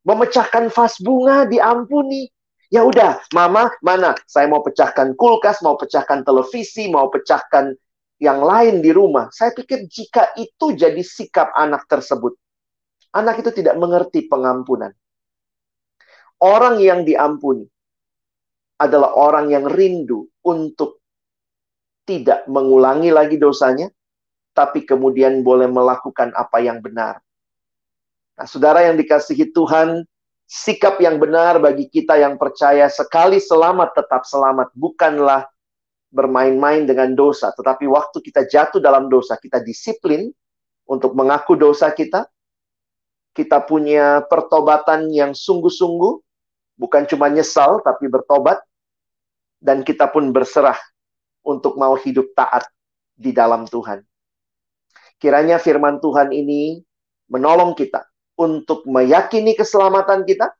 memecahkan 0.09 0.73
vas 0.73 0.97
bunga 1.03 1.45
diampuni. 1.45 2.33
Ya 2.73 2.83
udah, 2.83 3.23
mama 3.31 3.71
mana? 3.85 4.17
Saya 4.27 4.51
mau 4.51 4.65
pecahkan 4.65 5.15
kulkas, 5.15 5.62
mau 5.62 5.79
pecahkan 5.79 6.27
televisi, 6.27 6.91
mau 6.91 7.07
pecahkan 7.12 7.77
yang 8.19 8.41
lain 8.43 8.81
di 8.81 8.91
rumah. 8.91 9.29
Saya 9.31 9.53
pikir 9.53 9.87
jika 9.87 10.33
itu 10.35 10.73
jadi 10.75 10.99
sikap 10.99 11.53
anak 11.55 11.85
tersebut, 11.87 12.35
anak 13.12 13.45
itu 13.45 13.53
tidak 13.62 13.77
mengerti 13.77 14.27
pengampunan. 14.27 14.91
Orang 16.43 16.81
yang 16.83 17.05
diampuni 17.05 17.65
adalah 18.77 19.17
orang 19.17 19.49
yang 19.49 19.65
rindu 19.65 20.29
untuk 20.45 21.01
tidak 22.05 22.45
mengulangi 22.47 23.09
lagi 23.09 23.41
dosanya, 23.41 23.89
tapi 24.57 24.88
kemudian 24.88 25.45
boleh 25.45 25.69
melakukan 25.69 26.33
apa 26.33 26.64
yang 26.64 26.81
benar. 26.81 27.21
Nah, 28.40 28.49
saudara 28.49 28.88
yang 28.88 28.97
dikasihi 28.97 29.53
Tuhan, 29.53 30.09
sikap 30.49 30.97
yang 31.05 31.21
benar 31.21 31.61
bagi 31.61 31.92
kita 31.92 32.16
yang 32.16 32.40
percaya 32.40 32.88
sekali 32.88 33.37
selamat 33.37 33.92
tetap 33.92 34.25
selamat 34.25 34.73
bukanlah 34.73 35.45
bermain-main 36.09 36.88
dengan 36.88 37.12
dosa, 37.12 37.53
tetapi 37.53 37.85
waktu 37.85 38.25
kita 38.25 38.49
jatuh 38.49 38.81
dalam 38.81 39.12
dosa, 39.12 39.37
kita 39.37 39.61
disiplin 39.61 40.33
untuk 40.88 41.12
mengaku 41.12 41.53
dosa 41.53 41.92
kita. 41.92 42.25
Kita 43.37 43.61
punya 43.69 44.25
pertobatan 44.25 45.12
yang 45.12 45.37
sungguh-sungguh, 45.37 46.25
bukan 46.81 47.05
cuma 47.05 47.29
nyesal, 47.29 47.85
tapi 47.85 48.09
bertobat. 48.09 48.64
Dan 49.61 49.85
kita 49.85 50.09
pun 50.09 50.33
berserah 50.33 50.79
untuk 51.45 51.77
mau 51.77 51.92
hidup 52.01 52.33
taat 52.33 52.64
di 53.12 53.37
dalam 53.37 53.69
Tuhan. 53.69 54.01
Kiranya 55.16 55.57
firman 55.57 55.98
Tuhan 55.98 56.33
ini 56.33 56.85
menolong 57.33 57.72
kita 57.72 58.05
untuk 58.37 58.85
meyakini 58.85 59.57
keselamatan 59.57 60.29
kita 60.29 60.52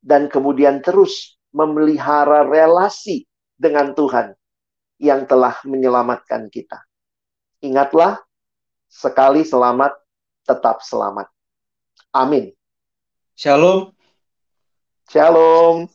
dan 0.00 0.30
kemudian 0.30 0.80
terus 0.80 1.36
memelihara 1.50 2.46
relasi 2.46 3.26
dengan 3.58 3.92
Tuhan 3.92 4.32
yang 5.02 5.26
telah 5.26 5.58
menyelamatkan 5.66 6.46
kita. 6.48 6.86
Ingatlah, 7.60 8.22
sekali 8.86 9.42
selamat, 9.44 9.92
tetap 10.46 10.80
selamat. 10.80 11.28
Amin. 12.14 12.54
Shalom. 13.34 13.92
Shalom. 15.10 15.90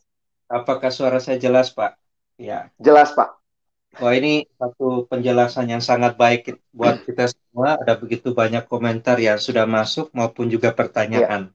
Apakah 0.51 0.91
suara 0.93 1.17
saya 1.17 1.41
jelas, 1.41 1.73
Pak? 1.73 1.97
Ya. 2.37 2.69
Jelas, 2.77 3.15
Pak. 3.15 3.44
Wah 3.95 4.11
ini 4.11 4.43
satu 4.59 5.07
penjelasan 5.07 5.71
yang 5.71 5.79
sangat 5.79 6.19
baik 6.19 6.59
buat 6.75 6.99
kita 7.07 7.31
semua. 7.31 7.79
Ada 7.79 7.95
begitu 7.95 8.35
banyak 8.35 8.67
komentar 8.67 9.15
yang 9.23 9.39
sudah 9.39 9.63
masuk 9.63 10.11
maupun 10.11 10.51
juga 10.51 10.75
pertanyaan. 10.75 11.47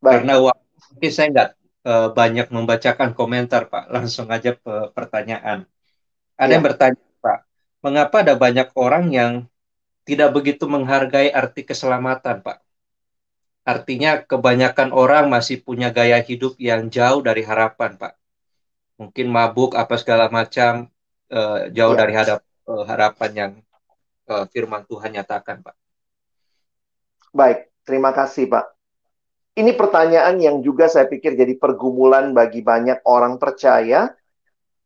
Karena 0.00 0.40
waktu 0.40 1.06
saya 1.12 1.28
nggak 1.28 1.50
uh, 1.84 2.08
banyak 2.16 2.48
membacakan 2.48 3.12
komentar 3.12 3.68
Pak, 3.68 3.92
langsung 3.92 4.32
aja 4.32 4.56
ke 4.56 4.74
pertanyaan. 4.96 5.68
Ada 6.40 6.48
ya. 6.48 6.54
yang 6.56 6.64
bertanya 6.64 7.00
Pak, 7.20 7.38
mengapa 7.84 8.16
ada 8.24 8.34
banyak 8.38 8.68
orang 8.72 9.12
yang 9.12 9.32
tidak 10.08 10.32
begitu 10.32 10.64
menghargai 10.64 11.28
arti 11.28 11.68
keselamatan 11.68 12.40
Pak? 12.40 12.64
Artinya 13.68 14.24
kebanyakan 14.24 14.96
orang 14.96 15.28
masih 15.28 15.60
punya 15.60 15.92
gaya 15.92 16.16
hidup 16.24 16.56
yang 16.56 16.88
jauh 16.88 17.20
dari 17.20 17.44
harapan 17.44 18.00
Pak 18.00 18.17
mungkin 18.98 19.30
mabuk 19.30 19.78
apa 19.78 19.94
segala 19.94 20.26
macam 20.28 20.90
uh, 21.30 21.70
jauh 21.70 21.94
ya. 21.94 21.98
dari 22.02 22.12
hadap 22.18 22.40
uh, 22.66 22.84
harapan 22.84 23.30
yang 23.32 23.52
uh, 24.26 24.44
firman 24.50 24.82
Tuhan 24.84 25.14
nyatakan, 25.14 25.62
Pak. 25.62 25.74
Baik, 27.30 27.70
terima 27.86 28.10
kasih, 28.10 28.50
Pak. 28.50 28.74
Ini 29.58 29.74
pertanyaan 29.74 30.38
yang 30.38 30.62
juga 30.62 30.86
saya 30.86 31.06
pikir 31.10 31.34
jadi 31.34 31.58
pergumulan 31.58 32.30
bagi 32.30 32.62
banyak 32.62 33.02
orang 33.06 33.38
percaya, 33.42 34.10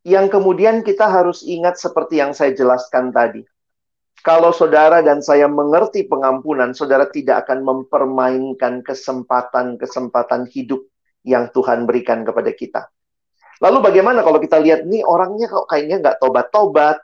yang 0.04 0.32
kemudian 0.32 0.80
kita 0.80 1.08
harus 1.08 1.44
ingat 1.44 1.76
seperti 1.76 2.20
yang 2.20 2.32
saya 2.32 2.56
jelaskan 2.56 3.12
tadi. 3.12 3.44
Kalau 4.22 4.54
saudara 4.54 5.02
dan 5.02 5.18
saya 5.18 5.50
mengerti 5.50 6.06
pengampunan, 6.06 6.72
saudara 6.72 7.10
tidak 7.10 7.48
akan 7.48 7.66
mempermainkan 7.66 8.80
kesempatan-kesempatan 8.86 10.46
hidup 10.46 10.86
yang 11.26 11.50
Tuhan 11.50 11.84
berikan 11.90 12.22
kepada 12.22 12.50
kita. 12.54 12.82
Lalu 13.60 13.78
bagaimana 13.84 14.24
kalau 14.24 14.40
kita 14.40 14.62
lihat 14.62 14.88
nih 14.88 15.04
orangnya 15.04 15.50
kok 15.50 15.68
kayaknya 15.68 16.00
nggak 16.00 16.18
tobat-tobat, 16.22 17.02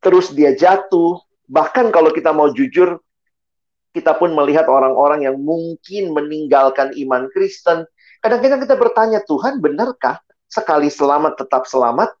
terus 0.00 0.32
dia 0.32 0.54
jatuh. 0.56 1.20
Bahkan 1.46 1.94
kalau 1.94 2.10
kita 2.10 2.34
mau 2.34 2.50
jujur, 2.50 2.98
kita 3.96 4.12
pun 4.18 4.36
melihat 4.36 4.68
orang-orang 4.68 5.24
yang 5.24 5.36
mungkin 5.40 6.12
meninggalkan 6.12 6.92
iman 7.06 7.32
Kristen. 7.32 7.88
Kadang-kadang 8.20 8.60
kita 8.60 8.76
bertanya, 8.76 9.20
Tuhan 9.24 9.62
benarkah 9.62 10.20
sekali 10.50 10.92
selamat 10.92 11.40
tetap 11.40 11.64
selamat? 11.64 12.12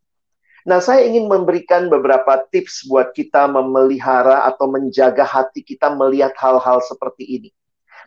Nah, 0.66 0.82
saya 0.82 1.06
ingin 1.06 1.30
memberikan 1.30 1.86
beberapa 1.86 2.42
tips 2.50 2.90
buat 2.90 3.14
kita 3.14 3.46
memelihara 3.46 4.50
atau 4.50 4.66
menjaga 4.66 5.22
hati 5.22 5.62
kita 5.62 5.94
melihat 5.94 6.34
hal-hal 6.34 6.82
seperti 6.82 7.22
ini. 7.22 7.50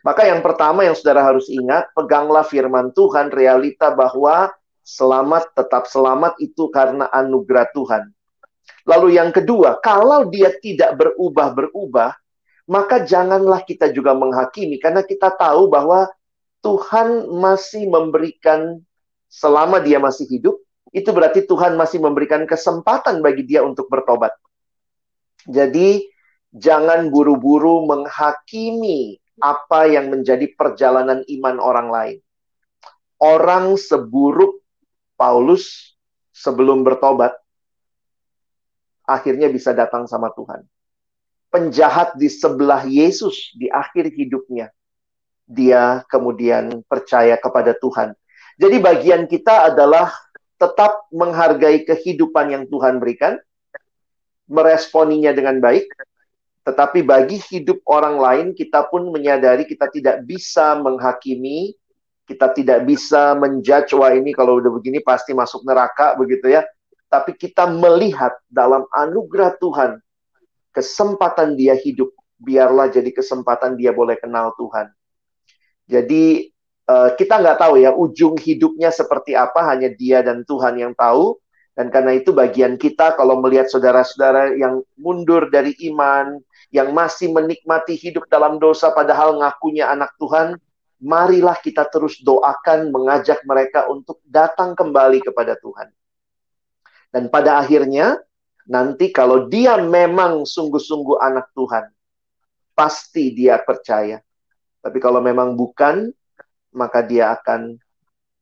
Maka 0.04 0.28
yang 0.28 0.44
pertama 0.44 0.84
yang 0.84 0.96
saudara 0.96 1.24
harus 1.24 1.48
ingat, 1.48 1.88
peganglah 1.96 2.44
firman 2.44 2.92
Tuhan, 2.92 3.32
realita 3.32 3.92
bahwa 3.96 4.52
selamat 4.90 5.54
tetap 5.54 5.86
selamat 5.86 6.42
itu 6.42 6.74
karena 6.74 7.06
anugerah 7.14 7.70
Tuhan. 7.78 8.10
Lalu 8.90 9.22
yang 9.22 9.30
kedua, 9.30 9.78
kalau 9.86 10.26
dia 10.34 10.50
tidak 10.58 10.98
berubah-berubah, 10.98 12.18
maka 12.70 13.06
janganlah 13.06 13.62
kita 13.62 13.94
juga 13.94 14.18
menghakimi 14.18 14.82
karena 14.82 15.06
kita 15.06 15.30
tahu 15.34 15.70
bahwa 15.70 16.10
Tuhan 16.66 17.30
masih 17.38 17.86
memberikan 17.86 18.82
selama 19.30 19.78
dia 19.78 20.02
masih 20.02 20.26
hidup, 20.26 20.58
itu 20.90 21.10
berarti 21.14 21.46
Tuhan 21.46 21.78
masih 21.78 22.02
memberikan 22.02 22.50
kesempatan 22.50 23.22
bagi 23.22 23.46
dia 23.46 23.62
untuk 23.62 23.86
bertobat. 23.94 24.34
Jadi 25.46 26.02
jangan 26.50 27.14
buru-buru 27.14 27.86
menghakimi 27.86 29.22
apa 29.40 29.88
yang 29.88 30.12
menjadi 30.12 30.50
perjalanan 30.58 31.24
iman 31.26 31.56
orang 31.62 31.88
lain. 31.94 32.18
Orang 33.22 33.78
seburuk 33.78 34.60
Paulus 35.20 35.94
sebelum 36.32 36.88
bertobat 36.88 37.36
akhirnya 39.04 39.52
bisa 39.52 39.76
datang 39.76 40.08
sama 40.08 40.32
Tuhan 40.32 40.64
penjahat 41.50 42.16
di 42.16 42.30
sebelah 42.30 42.86
Yesus 42.86 43.54
di 43.58 43.68
akhir 43.70 44.14
hidupnya. 44.14 44.70
Dia 45.50 46.06
kemudian 46.06 46.86
percaya 46.86 47.34
kepada 47.42 47.74
Tuhan. 47.74 48.14
Jadi 48.62 48.78
bagian 48.78 49.26
kita 49.26 49.74
adalah 49.74 50.14
tetap 50.62 51.10
menghargai 51.10 51.82
kehidupan 51.90 52.54
yang 52.54 52.64
Tuhan 52.70 53.02
berikan, 53.02 53.42
meresponinya 54.46 55.34
dengan 55.34 55.58
baik, 55.58 55.90
tetapi 56.70 57.02
bagi 57.02 57.42
hidup 57.50 57.82
orang 57.90 58.22
lain 58.22 58.48
kita 58.54 58.86
pun 58.94 59.10
menyadari 59.10 59.66
kita 59.66 59.90
tidak 59.90 60.22
bisa 60.22 60.78
menghakimi, 60.78 61.74
kita 62.30 62.54
tidak 62.54 62.86
bisa 62.86 63.34
menjudge 63.34 63.98
wah 63.98 64.14
ini 64.14 64.38
kalau 64.38 64.62
udah 64.62 64.70
begini 64.70 65.02
pasti 65.02 65.34
masuk 65.34 65.66
neraka 65.66 66.14
begitu 66.14 66.54
ya. 66.54 66.62
Tapi 67.10 67.34
kita 67.34 67.66
melihat 67.66 68.38
dalam 68.46 68.86
anugerah 68.94 69.58
Tuhan 69.58 69.98
kesempatan 70.70 71.58
dia 71.58 71.74
hidup, 71.74 72.14
biarlah 72.38 72.94
jadi 72.94 73.10
kesempatan 73.10 73.74
dia 73.82 73.90
boleh 73.90 74.14
kenal 74.22 74.54
Tuhan. 74.62 74.94
Jadi 75.90 76.54
uh, 76.86 77.18
kita 77.18 77.42
nggak 77.42 77.58
tahu 77.66 77.82
ya 77.82 77.98
ujung 77.98 78.38
hidupnya 78.38 78.94
seperti 78.94 79.34
apa, 79.34 79.66
hanya 79.66 79.90
dia 79.90 80.22
dan 80.22 80.46
Tuhan 80.46 80.78
yang 80.78 80.94
tahu. 80.94 81.34
Dan 81.74 81.90
karena 81.90 82.14
itu 82.14 82.30
bagian 82.30 82.78
kita 82.78 83.18
kalau 83.18 83.42
melihat 83.42 83.72
saudara-saudara 83.74 84.54
yang 84.54 84.86
mundur 85.00 85.50
dari 85.50 85.74
iman, 85.90 86.38
yang 86.70 86.94
masih 86.94 87.34
menikmati 87.34 87.98
hidup 87.98 88.30
dalam 88.30 88.62
dosa 88.62 88.94
padahal 88.94 89.42
ngakunya 89.42 89.90
anak 89.90 90.14
Tuhan, 90.22 90.60
marilah 91.00 91.56
kita 91.60 91.88
terus 91.88 92.20
doakan 92.20 92.92
mengajak 92.92 93.44
mereka 93.48 93.88
untuk 93.88 94.20
datang 94.28 94.76
kembali 94.76 95.24
kepada 95.24 95.56
Tuhan. 95.60 95.90
Dan 97.10 97.32
pada 97.34 97.58
akhirnya 97.58 98.20
Nanti 98.70 99.10
kalau 99.10 99.50
dia 99.50 99.82
memang 99.82 100.46
sungguh-sungguh 100.46 101.18
anak 101.18 101.50
Tuhan, 101.58 101.90
pasti 102.78 103.34
dia 103.34 103.58
percaya. 103.58 104.22
Tapi 104.78 105.02
kalau 105.02 105.18
memang 105.26 105.58
bukan, 105.58 106.14
maka 106.70 107.02
dia 107.02 107.34
akan 107.34 107.82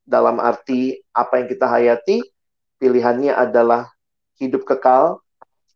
dalam 0.04 0.44
arti 0.44 1.00
apa 1.16 1.40
yang 1.40 1.48
kita 1.48 1.66
hayati, 1.72 2.18
pilihannya 2.76 3.32
adalah 3.32 3.88
hidup 4.36 4.68
kekal 4.68 5.24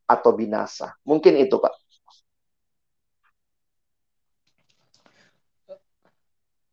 atau 0.03 0.31
binasa. 0.35 0.99
Mungkin 1.07 1.39
itu, 1.39 1.55
Pak. 1.55 1.71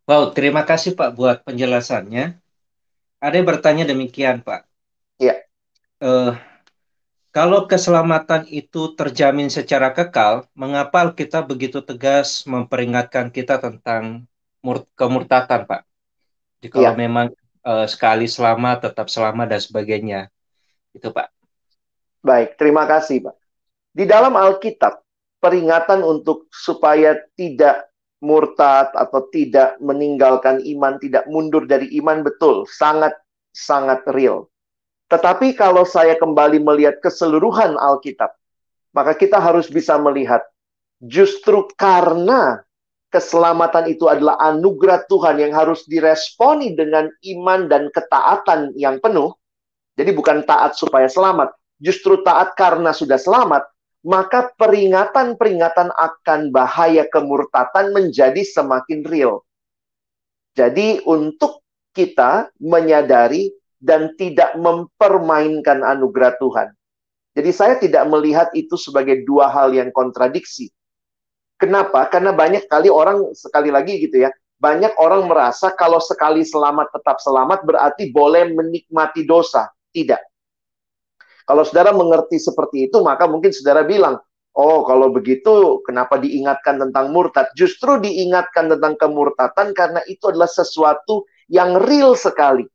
Wow, 0.08 0.32
terima 0.32 0.64
kasih 0.64 0.96
Pak 0.96 1.12
buat 1.12 1.44
penjelasannya. 1.44 2.40
Ada 3.20 3.34
yang 3.36 3.44
bertanya 3.44 3.84
demikian, 3.84 4.40
Pak. 4.40 4.64
Iya. 5.20 5.44
Uh, 6.00 6.32
kalau 7.28 7.68
keselamatan 7.68 8.48
itu 8.48 8.96
terjamin 8.96 9.52
secara 9.52 9.92
kekal, 9.92 10.48
mengapa 10.56 11.12
kita 11.12 11.44
begitu 11.44 11.84
tegas 11.84 12.48
memperingatkan 12.48 13.28
kita 13.28 13.60
tentang 13.60 14.24
kemurtatan, 14.96 15.68
Pak? 15.68 15.84
Jadi 16.56 16.68
kalau 16.72 16.88
ya. 16.88 16.96
memang 16.96 17.28
uh, 17.68 17.84
sekali 17.84 18.24
selamat, 18.32 18.88
tetap 18.88 19.12
selamat 19.12 19.46
dan 19.52 19.60
sebagainya. 19.60 20.20
Itu, 20.96 21.12
Pak. 21.12 21.28
Baik, 22.24 22.56
terima 22.56 22.88
kasih, 22.88 23.28
Pak. 23.28 23.36
Di 23.92 24.08
dalam 24.08 24.32
Alkitab, 24.40 25.04
peringatan 25.36 26.00
untuk 26.00 26.48
supaya 26.48 27.12
tidak 27.36 27.87
murtad 28.18 28.90
atau 28.94 29.30
tidak 29.30 29.78
meninggalkan 29.78 30.58
iman, 30.62 30.98
tidak 30.98 31.24
mundur 31.30 31.64
dari 31.64 31.86
iman 32.02 32.26
betul, 32.26 32.66
sangat 32.66 33.14
sangat 33.54 34.02
real. 34.10 34.50
Tetapi 35.08 35.56
kalau 35.56 35.88
saya 35.88 36.18
kembali 36.20 36.60
melihat 36.60 37.00
keseluruhan 37.00 37.78
Alkitab, 37.80 38.28
maka 38.92 39.16
kita 39.16 39.40
harus 39.40 39.70
bisa 39.70 39.96
melihat 39.96 40.44
justru 41.00 41.64
karena 41.78 42.60
keselamatan 43.08 43.88
itu 43.88 44.04
adalah 44.04 44.36
anugerah 44.52 45.08
Tuhan 45.08 45.40
yang 45.40 45.52
harus 45.56 45.88
diresponi 45.88 46.76
dengan 46.76 47.08
iman 47.08 47.60
dan 47.70 47.88
ketaatan 47.88 48.76
yang 48.76 49.00
penuh. 49.00 49.32
Jadi 49.96 50.12
bukan 50.12 50.44
taat 50.44 50.76
supaya 50.76 51.08
selamat, 51.08 51.56
justru 51.80 52.20
taat 52.22 52.54
karena 52.54 52.92
sudah 52.92 53.16
selamat, 53.16 53.64
maka 54.06 54.54
peringatan-peringatan 54.54 55.90
akan 55.90 56.40
bahaya 56.54 57.06
kemurtatan 57.10 57.90
menjadi 57.90 58.42
semakin 58.46 59.02
real. 59.06 59.42
Jadi 60.54 61.02
untuk 61.06 61.62
kita 61.94 62.50
menyadari 62.58 63.50
dan 63.78 64.14
tidak 64.18 64.54
mempermainkan 64.58 65.82
anugerah 65.86 66.34
Tuhan. 66.38 66.68
Jadi 67.38 67.50
saya 67.54 67.74
tidak 67.78 68.10
melihat 68.10 68.50
itu 68.54 68.74
sebagai 68.74 69.22
dua 69.22 69.46
hal 69.46 69.70
yang 69.70 69.94
kontradiksi. 69.94 70.74
Kenapa? 71.58 72.06
Karena 72.10 72.34
banyak 72.34 72.66
kali 72.66 72.90
orang 72.90 73.34
sekali 73.34 73.70
lagi 73.70 74.02
gitu 74.02 74.26
ya, 74.26 74.30
banyak 74.58 74.94
orang 74.98 75.30
merasa 75.30 75.70
kalau 75.74 76.02
sekali 76.02 76.42
selamat 76.42 76.90
tetap 76.90 77.22
selamat 77.22 77.62
berarti 77.62 78.10
boleh 78.10 78.50
menikmati 78.54 79.22
dosa. 79.22 79.70
Tidak. 79.94 80.27
Kalau 81.48 81.64
saudara 81.64 81.96
mengerti 81.96 82.36
seperti 82.36 82.92
itu, 82.92 83.00
maka 83.00 83.24
mungkin 83.24 83.48
saudara 83.56 83.80
bilang, 83.80 84.20
oh 84.52 84.84
kalau 84.84 85.08
begitu 85.08 85.80
kenapa 85.80 86.20
diingatkan 86.20 86.76
tentang 86.76 87.08
murtad? 87.08 87.48
Justru 87.56 87.96
diingatkan 88.04 88.68
tentang 88.68 89.00
kemurtatan 89.00 89.72
karena 89.72 90.04
itu 90.04 90.28
adalah 90.28 90.50
sesuatu 90.52 91.24
yang 91.48 91.80
real 91.80 92.12
sekali 92.12 92.68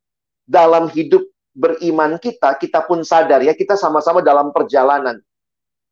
dalam 0.50 0.90
hidup 0.90 1.22
beriman 1.54 2.18
kita, 2.18 2.58
kita 2.58 2.82
pun 2.90 3.06
sadar 3.06 3.46
ya, 3.46 3.54
kita 3.54 3.78
sama-sama 3.78 4.26
dalam 4.26 4.50
perjalanan. 4.50 5.22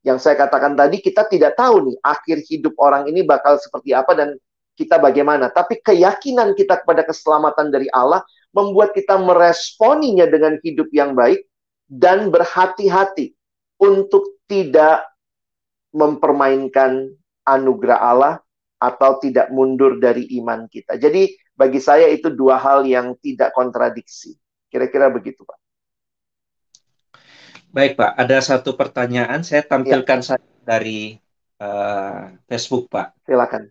Yang 0.01 0.25
saya 0.25 0.35
katakan 0.41 0.73
tadi, 0.73 0.97
kita 0.97 1.29
tidak 1.29 1.53
tahu 1.53 1.85
nih, 1.85 1.97
akhir 2.01 2.41
hidup 2.49 2.73
orang 2.81 3.05
ini 3.05 3.21
bakal 3.21 3.61
seperti 3.61 3.93
apa 3.93 4.17
dan 4.17 4.33
kita 4.73 4.97
bagaimana. 4.97 5.53
Tapi 5.53 5.77
keyakinan 5.85 6.57
kita 6.57 6.81
kepada 6.81 7.05
keselamatan 7.05 7.69
dari 7.69 7.85
Allah 7.93 8.25
membuat 8.57 8.97
kita 8.97 9.21
meresponinya 9.21 10.25
dengan 10.25 10.57
hidup 10.65 10.89
yang 10.89 11.13
baik 11.13 11.45
dan 11.91 12.31
berhati-hati 12.31 13.35
untuk 13.75 14.39
tidak 14.47 15.03
mempermainkan 15.91 17.11
anugerah 17.43 17.99
Allah 17.99 18.35
atau 18.79 19.19
tidak 19.19 19.51
mundur 19.51 19.99
dari 19.99 20.23
iman 20.39 20.71
kita. 20.71 20.95
Jadi 20.95 21.35
bagi 21.51 21.83
saya 21.83 22.07
itu 22.07 22.31
dua 22.31 22.55
hal 22.55 22.87
yang 22.87 23.19
tidak 23.19 23.51
kontradiksi. 23.51 24.39
Kira-kira 24.71 25.11
begitu, 25.11 25.43
Pak. 25.43 25.59
Baik, 27.75 27.99
Pak. 27.99 28.11
Ada 28.15 28.39
satu 28.39 28.79
pertanyaan 28.79 29.43
saya 29.43 29.61
tampilkan 29.67 30.19
ya. 30.23 30.39
dari 30.63 31.19
uh, 31.59 32.31
Facebook, 32.47 32.87
Pak. 32.87 33.19
Silakan. 33.27 33.67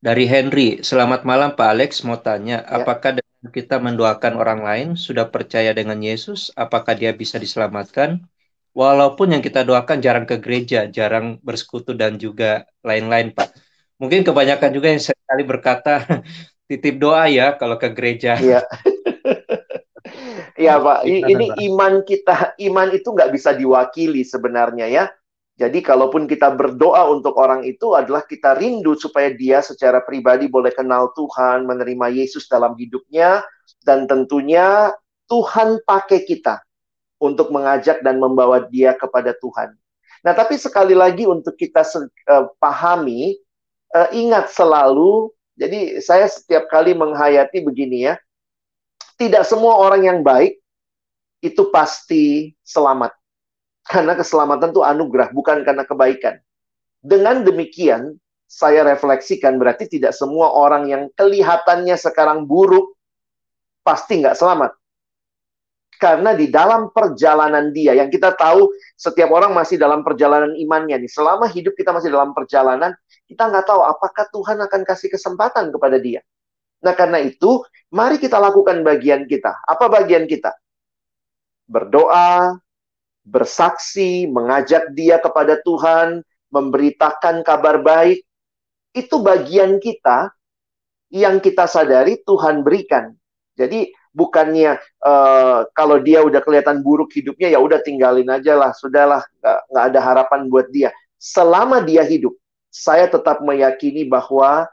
Dari 0.00 0.24
Henry, 0.28 0.80
selamat 0.84 1.24
malam 1.28 1.56
Pak 1.56 1.68
Alex. 1.76 2.04
Mau 2.04 2.20
tanya, 2.20 2.64
ya. 2.64 2.80
apakah 2.80 3.20
kita 3.48 3.80
mendoakan 3.80 4.36
orang 4.36 4.60
lain 4.60 4.88
sudah 5.00 5.32
percaya 5.32 5.72
dengan 5.72 5.96
Yesus, 5.96 6.52
apakah 6.52 6.92
dia 6.92 7.16
bisa 7.16 7.40
diselamatkan? 7.40 8.20
Walaupun 8.76 9.32
yang 9.32 9.42
kita 9.42 9.64
doakan 9.64 10.04
jarang 10.04 10.28
ke 10.28 10.36
gereja, 10.36 10.84
jarang 10.92 11.40
bersekutu 11.40 11.96
dan 11.96 12.20
juga 12.20 12.68
lain-lain, 12.84 13.32
Pak. 13.32 13.56
Mungkin 13.96 14.22
kebanyakan 14.28 14.70
juga 14.76 14.92
yang 14.92 15.00
sekali 15.00 15.42
berkata 15.48 16.04
titip 16.68 17.00
doa 17.00 17.26
ya 17.32 17.56
kalau 17.56 17.80
ke 17.80 17.88
gereja. 17.96 18.36
Iya. 18.36 18.60
Iya 20.60 20.76
Pak, 20.76 21.08
ini 21.08 21.48
iman 21.72 22.04
kita, 22.04 22.52
iman 22.68 22.88
itu 22.92 23.08
nggak 23.08 23.32
bisa 23.32 23.56
diwakili 23.56 24.28
sebenarnya 24.28 24.92
ya. 24.92 25.04
Jadi 25.60 25.84
kalaupun 25.84 26.24
kita 26.24 26.56
berdoa 26.56 27.04
untuk 27.12 27.36
orang 27.36 27.68
itu 27.68 27.92
adalah 27.92 28.24
kita 28.24 28.56
rindu 28.56 28.96
supaya 28.96 29.28
dia 29.28 29.60
secara 29.60 30.00
pribadi 30.00 30.48
boleh 30.48 30.72
kenal 30.72 31.12
Tuhan, 31.12 31.68
menerima 31.68 32.16
Yesus 32.16 32.48
dalam 32.48 32.72
hidupnya, 32.80 33.44
dan 33.84 34.08
tentunya 34.08 34.88
Tuhan 35.28 35.84
pakai 35.84 36.24
kita 36.24 36.64
untuk 37.20 37.52
mengajak 37.52 38.00
dan 38.00 38.16
membawa 38.16 38.64
dia 38.72 38.96
kepada 38.96 39.36
Tuhan. 39.36 39.76
Nah, 40.24 40.32
tapi 40.32 40.56
sekali 40.56 40.96
lagi 40.96 41.28
untuk 41.28 41.52
kita 41.60 41.84
uh, 41.84 42.48
pahami, 42.56 43.36
uh, 43.92 44.08
ingat 44.16 44.48
selalu, 44.56 45.28
jadi 45.60 46.00
saya 46.00 46.24
setiap 46.24 46.72
kali 46.72 46.96
menghayati 46.96 47.60
begini 47.60 48.08
ya, 48.08 48.16
tidak 49.20 49.44
semua 49.44 49.76
orang 49.76 50.08
yang 50.08 50.20
baik 50.24 50.56
itu 51.44 51.68
pasti 51.68 52.56
selamat. 52.64 53.19
Karena 53.90 54.14
keselamatan 54.14 54.70
itu 54.70 54.86
anugerah, 54.86 55.34
bukan 55.34 55.66
karena 55.66 55.82
kebaikan. 55.82 56.38
Dengan 57.02 57.42
demikian, 57.42 58.14
saya 58.46 58.86
refleksikan 58.86 59.58
berarti 59.58 59.90
tidak 59.90 60.14
semua 60.14 60.54
orang 60.54 60.86
yang 60.86 61.02
kelihatannya 61.18 61.98
sekarang 61.98 62.46
buruk 62.46 62.94
pasti 63.82 64.22
nggak 64.22 64.38
selamat. 64.38 64.78
Karena 66.00 66.32
di 66.32 66.48
dalam 66.48 66.88
perjalanan 66.94 67.74
dia, 67.76 67.92
yang 67.92 68.08
kita 68.08 68.32
tahu 68.32 68.72
setiap 68.96 69.28
orang 69.36 69.52
masih 69.52 69.76
dalam 69.76 70.00
perjalanan 70.00 70.56
imannya 70.56 70.96
nih. 71.02 71.10
Selama 71.12 71.44
hidup 71.50 71.76
kita 71.76 71.92
masih 71.92 72.08
dalam 72.08 72.32
perjalanan, 72.32 72.94
kita 73.28 73.42
nggak 73.50 73.68
tahu 73.68 73.84
apakah 73.84 74.24
Tuhan 74.32 74.58
akan 74.64 74.80
kasih 74.86 75.12
kesempatan 75.12 75.68
kepada 75.68 76.00
dia. 76.00 76.24
Nah 76.80 76.96
karena 76.96 77.20
itu, 77.20 77.60
mari 77.92 78.16
kita 78.16 78.40
lakukan 78.40 78.80
bagian 78.80 79.28
kita. 79.28 79.60
Apa 79.68 79.92
bagian 79.92 80.24
kita? 80.24 80.56
Berdoa, 81.68 82.56
bersaksi, 83.30 84.26
mengajak 84.26 84.90
dia 84.98 85.22
kepada 85.22 85.62
Tuhan, 85.62 86.26
memberitakan 86.50 87.46
kabar 87.46 87.78
baik, 87.78 88.26
itu 88.90 89.16
bagian 89.22 89.78
kita 89.78 90.34
yang 91.14 91.38
kita 91.38 91.70
sadari 91.70 92.18
Tuhan 92.26 92.66
berikan. 92.66 93.14
Jadi 93.54 93.94
bukannya 94.10 94.78
uh, 95.06 95.70
kalau 95.70 96.02
dia 96.02 96.26
udah 96.26 96.42
kelihatan 96.42 96.82
buruk 96.82 97.14
hidupnya 97.14 97.54
ya 97.54 97.62
udah 97.62 97.78
tinggalin 97.86 98.26
aja 98.26 98.58
lah, 98.58 98.74
sudahlah 98.74 99.22
nggak 99.70 99.84
ada 99.94 100.00
harapan 100.02 100.50
buat 100.50 100.66
dia. 100.74 100.90
Selama 101.20 101.84
dia 101.84 102.02
hidup, 102.02 102.34
saya 102.70 103.06
tetap 103.06 103.42
meyakini 103.46 104.06
bahwa 104.06 104.66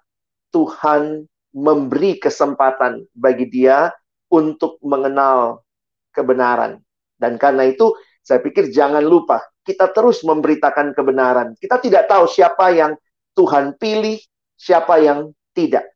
Tuhan 0.50 1.30
memberi 1.54 2.18
kesempatan 2.22 3.06
bagi 3.14 3.50
dia 3.50 3.94
untuk 4.30 4.78
mengenal 4.82 5.66
kebenaran. 6.14 6.82
Dan 7.18 7.42
karena 7.42 7.66
itu 7.66 7.98
saya 8.28 8.44
pikir 8.44 8.68
jangan 8.76 9.08
lupa, 9.08 9.40
kita 9.64 9.88
terus 9.96 10.20
memberitakan 10.28 10.92
kebenaran. 10.92 11.56
Kita 11.56 11.80
tidak 11.80 12.12
tahu 12.12 12.28
siapa 12.28 12.76
yang 12.76 13.00
Tuhan 13.32 13.80
pilih, 13.80 14.20
siapa 14.60 15.00
yang 15.00 15.32
tidak. 15.56 15.88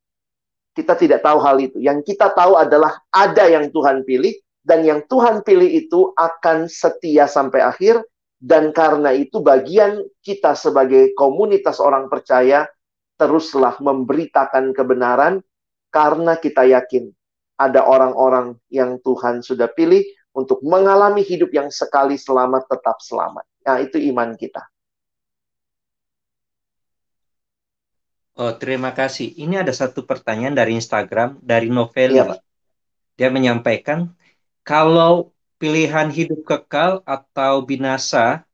Kita 0.72 0.96
tidak 0.96 1.28
tahu 1.28 1.44
hal 1.44 1.60
itu. 1.60 1.84
Yang 1.84 2.15
kita 2.15 2.32
tahu 2.32 2.56
adalah 2.56 3.04
ada 3.12 3.52
yang 3.52 3.67
Tuhan 3.67 4.08
pilih, 4.08 4.32
dan 4.63 4.88
yang 4.88 5.04
Tuhan 5.12 5.44
pilih 5.44 5.67
itu 5.67 6.15
akan 6.15 6.72
setia 6.72 7.28
sampai 7.28 7.67
akhir. 7.67 8.00
Dan 8.39 8.72
karena 8.72 9.12
itu 9.12 9.44
bagian 9.44 10.00
kita 10.24 10.56
sebagai 10.56 11.12
komunitas 11.20 11.84
orang 11.84 12.08
percaya, 12.08 12.63
teruslah 13.20 13.76
memberitakan 13.84 14.72
kebenaran, 14.72 15.44
karena 15.91 16.39
kita 16.39 16.63
yakin 16.63 17.12
ada 17.60 17.84
orang-orang 17.84 18.56
yang 18.72 18.98
Tuhan 19.04 19.44
sudah 19.44 19.67
pilih 19.76 20.02
untuk 20.32 20.63
mengalami 20.63 21.22
hidup 21.22 21.52
yang 21.52 21.67
sekali 21.72 22.15
selamat 22.15 22.67
tetap 22.72 22.98
selamat. 23.04 23.46
Nah, 23.67 23.78
itu 23.84 24.00
iman 24.12 24.34
kita. 24.36 24.63
Oh, 28.41 28.56
terima 28.58 28.96
kasih. 28.96 29.38
Ini 29.38 29.62
ada 29.62 29.76
satu 29.76 30.08
pertanyaan 30.08 30.56
dari 30.56 30.74
Instagram 30.80 31.38
dari 31.44 31.67
Noveli. 31.67 32.17
Ya, 32.17 32.39
Dia 33.20 33.30
menyampaikan 33.30 34.15
kalau 34.65 35.36
pilihan 35.62 36.10
hidup 36.10 36.41
kekal 36.48 37.06
atau 37.06 37.62
binasa, 37.62 38.48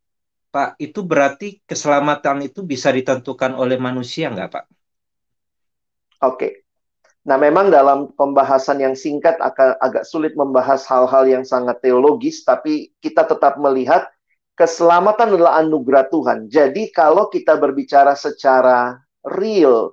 Pak, 0.51 0.75
itu 0.81 0.99
berarti 1.05 1.63
keselamatan 1.63 2.43
itu 2.51 2.65
bisa 2.67 2.91
ditentukan 2.91 3.55
oleh 3.55 3.77
manusia 3.79 4.27
nggak, 4.33 4.49
Pak? 4.51 4.65
Oke. 6.21 6.66
Nah, 7.27 7.35
memang 7.35 7.67
dalam 7.67 8.15
pembahasan 8.15 8.79
yang 8.79 8.95
singkat 8.95 9.35
agak, 9.43 9.75
agak 9.83 10.07
sulit 10.07 10.31
membahas 10.39 10.87
hal-hal 10.87 11.27
yang 11.27 11.43
sangat 11.43 11.83
teologis, 11.83 12.47
tapi 12.47 12.95
kita 13.03 13.27
tetap 13.27 13.59
melihat 13.59 14.07
keselamatan 14.55 15.35
adalah 15.35 15.59
anugerah 15.59 16.07
Tuhan. 16.07 16.47
Jadi, 16.47 16.87
kalau 16.95 17.27
kita 17.27 17.59
berbicara 17.59 18.15
secara 18.15 18.95
real, 19.27 19.91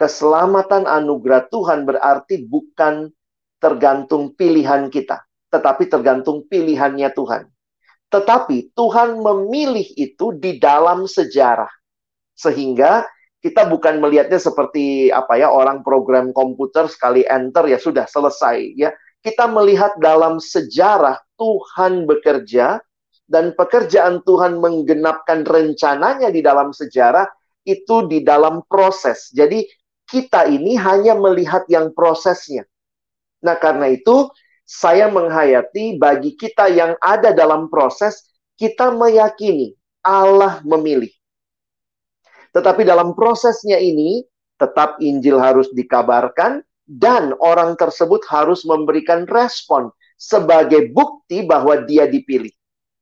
keselamatan 0.00 0.88
anugerah 0.88 1.52
Tuhan 1.52 1.84
berarti 1.84 2.48
bukan 2.48 3.12
tergantung 3.60 4.32
pilihan 4.32 4.88
kita, 4.88 5.20
tetapi 5.52 5.84
tergantung 5.84 6.48
pilihannya 6.48 7.12
Tuhan. 7.12 7.44
Tetapi 8.08 8.72
Tuhan 8.72 9.20
memilih 9.20 9.84
itu 10.00 10.32
di 10.32 10.56
dalam 10.56 11.04
sejarah, 11.04 11.68
sehingga 12.32 13.04
kita 13.40 13.64
bukan 13.68 14.04
melihatnya 14.04 14.36
seperti 14.36 15.08
apa 15.08 15.40
ya 15.40 15.48
orang 15.48 15.80
program 15.80 16.32
komputer 16.36 16.86
sekali 16.92 17.24
enter 17.24 17.64
ya 17.68 17.80
sudah 17.80 18.04
selesai 18.04 18.76
ya. 18.76 18.92
Kita 19.20 19.48
melihat 19.48 20.00
dalam 20.00 20.40
sejarah 20.40 21.20
Tuhan 21.36 22.08
bekerja 22.08 22.80
dan 23.28 23.52
pekerjaan 23.52 24.24
Tuhan 24.24 24.60
menggenapkan 24.60 25.44
rencananya 25.44 26.32
di 26.32 26.40
dalam 26.40 26.72
sejarah 26.72 27.28
itu 27.68 28.08
di 28.08 28.24
dalam 28.24 28.64
proses. 28.64 29.28
Jadi 29.32 29.64
kita 30.08 30.48
ini 30.48 30.74
hanya 30.74 31.14
melihat 31.14 31.68
yang 31.68 31.92
prosesnya. 31.92 32.64
Nah, 33.44 33.56
karena 33.60 33.92
itu 33.92 34.28
saya 34.64 35.12
menghayati 35.12 36.00
bagi 36.00 36.34
kita 36.34 36.66
yang 36.72 36.96
ada 36.98 37.30
dalam 37.30 37.68
proses, 37.68 38.24
kita 38.56 38.90
meyakini 38.90 39.76
Allah 40.00 40.64
memilih. 40.64 41.12
Tetapi 42.50 42.82
dalam 42.82 43.14
prosesnya 43.14 43.78
ini, 43.78 44.26
tetap 44.60 45.00
Injil 45.00 45.40
harus 45.40 45.72
dikabarkan 45.72 46.60
dan 46.84 47.32
orang 47.38 47.78
tersebut 47.78 48.26
harus 48.26 48.66
memberikan 48.66 49.24
respon 49.24 49.88
sebagai 50.20 50.92
bukti 50.92 51.46
bahwa 51.46 51.80
dia 51.86 52.04
dipilih. 52.04 52.52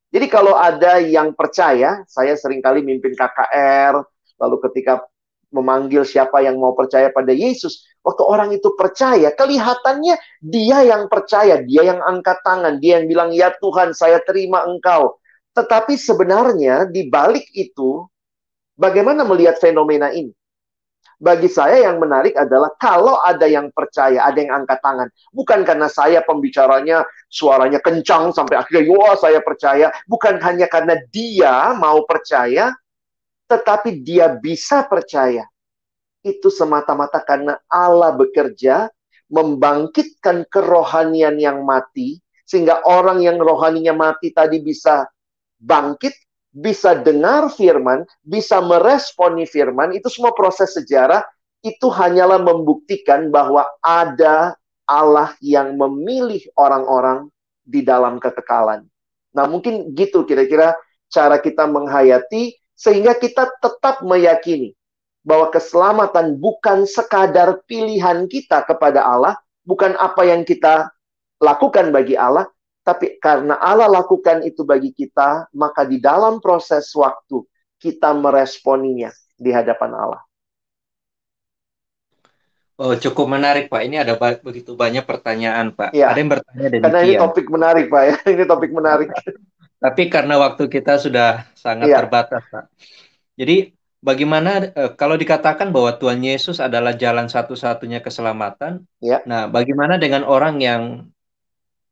Jadi 0.08 0.26
kalau 0.30 0.56
ada 0.56 1.02
yang 1.02 1.34
percaya, 1.36 2.04
saya 2.08 2.32
sering 2.38 2.64
kali 2.64 2.80
mimpin 2.80 3.12
KKR, 3.12 4.00
lalu 4.40 4.56
ketika 4.70 5.04
memanggil 5.48 6.04
siapa 6.04 6.44
yang 6.44 6.60
mau 6.60 6.76
percaya 6.76 7.08
pada 7.08 7.32
Yesus, 7.32 7.84
waktu 8.04 8.22
orang 8.24 8.52
itu 8.52 8.72
percaya, 8.76 9.32
kelihatannya 9.32 10.16
dia 10.44 10.78
yang 10.84 11.08
percaya, 11.08 11.60
dia 11.64 11.92
yang 11.92 12.00
angkat 12.04 12.40
tangan, 12.44 12.80
dia 12.80 13.00
yang 13.00 13.08
bilang, 13.08 13.30
"Ya 13.32 13.52
Tuhan, 13.56 13.92
saya 13.96 14.20
terima 14.24 14.64
Engkau." 14.68 15.16
Tetapi 15.56 15.96
sebenarnya 15.96 16.88
di 16.88 17.08
balik 17.08 17.48
itu 17.56 18.04
Bagaimana 18.78 19.26
melihat 19.26 19.58
fenomena 19.58 20.14
ini? 20.14 20.30
Bagi 21.18 21.50
saya 21.50 21.90
yang 21.90 21.98
menarik 21.98 22.38
adalah 22.38 22.70
kalau 22.78 23.18
ada 23.18 23.42
yang 23.50 23.74
percaya, 23.74 24.22
ada 24.22 24.38
yang 24.38 24.62
angkat 24.62 24.78
tangan. 24.78 25.10
Bukan 25.34 25.66
karena 25.66 25.90
saya 25.90 26.22
pembicaranya 26.22 27.02
suaranya 27.26 27.82
kencang 27.82 28.30
sampai 28.30 28.62
akhirnya, 28.62 28.86
wah 28.94 29.18
saya 29.18 29.42
percaya. 29.42 29.90
Bukan 30.06 30.38
hanya 30.38 30.70
karena 30.70 30.94
dia 31.10 31.74
mau 31.74 32.06
percaya, 32.06 32.70
tetapi 33.50 33.98
dia 34.06 34.30
bisa 34.30 34.86
percaya. 34.86 35.42
Itu 36.22 36.54
semata-mata 36.54 37.18
karena 37.26 37.58
Allah 37.66 38.14
bekerja 38.14 38.86
membangkitkan 39.26 40.46
kerohanian 40.46 41.34
yang 41.34 41.66
mati, 41.66 42.22
sehingga 42.46 42.86
orang 42.86 43.26
yang 43.26 43.42
rohaninya 43.42 43.90
mati 43.90 44.30
tadi 44.30 44.62
bisa 44.62 45.02
bangkit 45.58 46.14
bisa 46.58 46.98
dengar 46.98 47.46
firman, 47.54 48.02
bisa 48.26 48.58
meresponi 48.58 49.46
firman, 49.46 49.94
itu 49.94 50.10
semua 50.10 50.34
proses 50.34 50.74
sejarah 50.74 51.22
itu 51.62 51.86
hanyalah 51.86 52.42
membuktikan 52.42 53.30
bahwa 53.30 53.66
ada 53.82 54.58
Allah 54.88 55.34
yang 55.38 55.78
memilih 55.78 56.42
orang-orang 56.58 57.30
di 57.62 57.86
dalam 57.86 58.18
kekekalan. 58.18 58.86
Nah, 59.36 59.44
mungkin 59.46 59.94
gitu 59.94 60.26
kira-kira 60.26 60.74
cara 61.12 61.38
kita 61.38 61.68
menghayati 61.68 62.56
sehingga 62.74 63.14
kita 63.14 63.52
tetap 63.62 64.02
meyakini 64.02 64.74
bahwa 65.22 65.52
keselamatan 65.52 66.40
bukan 66.40 66.88
sekadar 66.88 67.60
pilihan 67.68 68.24
kita 68.26 68.64
kepada 68.64 69.04
Allah, 69.04 69.36
bukan 69.68 69.92
apa 70.00 70.24
yang 70.24 70.42
kita 70.42 70.88
lakukan 71.38 71.92
bagi 71.92 72.16
Allah, 72.16 72.48
tapi 72.88 73.20
karena 73.20 73.60
Allah 73.60 73.84
lakukan 73.84 74.40
itu 74.48 74.64
bagi 74.64 74.96
kita, 74.96 75.52
maka 75.52 75.84
di 75.84 76.00
dalam 76.00 76.40
proses 76.40 76.88
waktu 76.96 77.44
kita 77.76 78.16
meresponinya 78.16 79.12
di 79.36 79.52
hadapan 79.52 79.92
Allah. 79.92 80.22
Oh, 82.78 82.94
cukup 82.94 83.26
menarik, 83.28 83.68
Pak. 83.68 83.82
Ini 83.84 84.06
ada 84.06 84.14
begitu 84.40 84.72
banyak 84.72 85.04
pertanyaan, 85.04 85.74
Pak. 85.74 85.92
Ya, 85.92 86.14
ada 86.14 86.18
yang 86.22 86.30
bertanya 86.30 86.66
demikian. 86.70 86.84
Karena 86.86 87.00
ini 87.04 87.14
topik 87.18 87.46
menarik, 87.50 87.84
Pak. 87.90 88.02
Ya. 88.06 88.14
Ini 88.38 88.44
topik 88.46 88.70
menarik. 88.70 89.08
Tapi 89.82 90.02
karena 90.06 90.34
waktu 90.38 90.70
kita 90.70 90.94
sudah 91.02 91.42
sangat 91.58 91.90
ya. 91.90 91.98
terbatas, 91.98 92.38
Pak. 92.46 92.70
Jadi, 93.34 93.74
bagaimana 93.98 94.70
eh, 94.70 94.94
kalau 94.94 95.18
dikatakan 95.18 95.74
bahwa 95.74 95.90
Tuhan 95.98 96.22
Yesus 96.22 96.62
adalah 96.62 96.94
jalan 96.94 97.26
satu-satunya 97.26 97.98
keselamatan? 97.98 98.86
Ya. 99.02 99.26
Nah, 99.26 99.50
bagaimana 99.50 99.98
dengan 99.98 100.22
orang 100.22 100.62
yang 100.62 101.10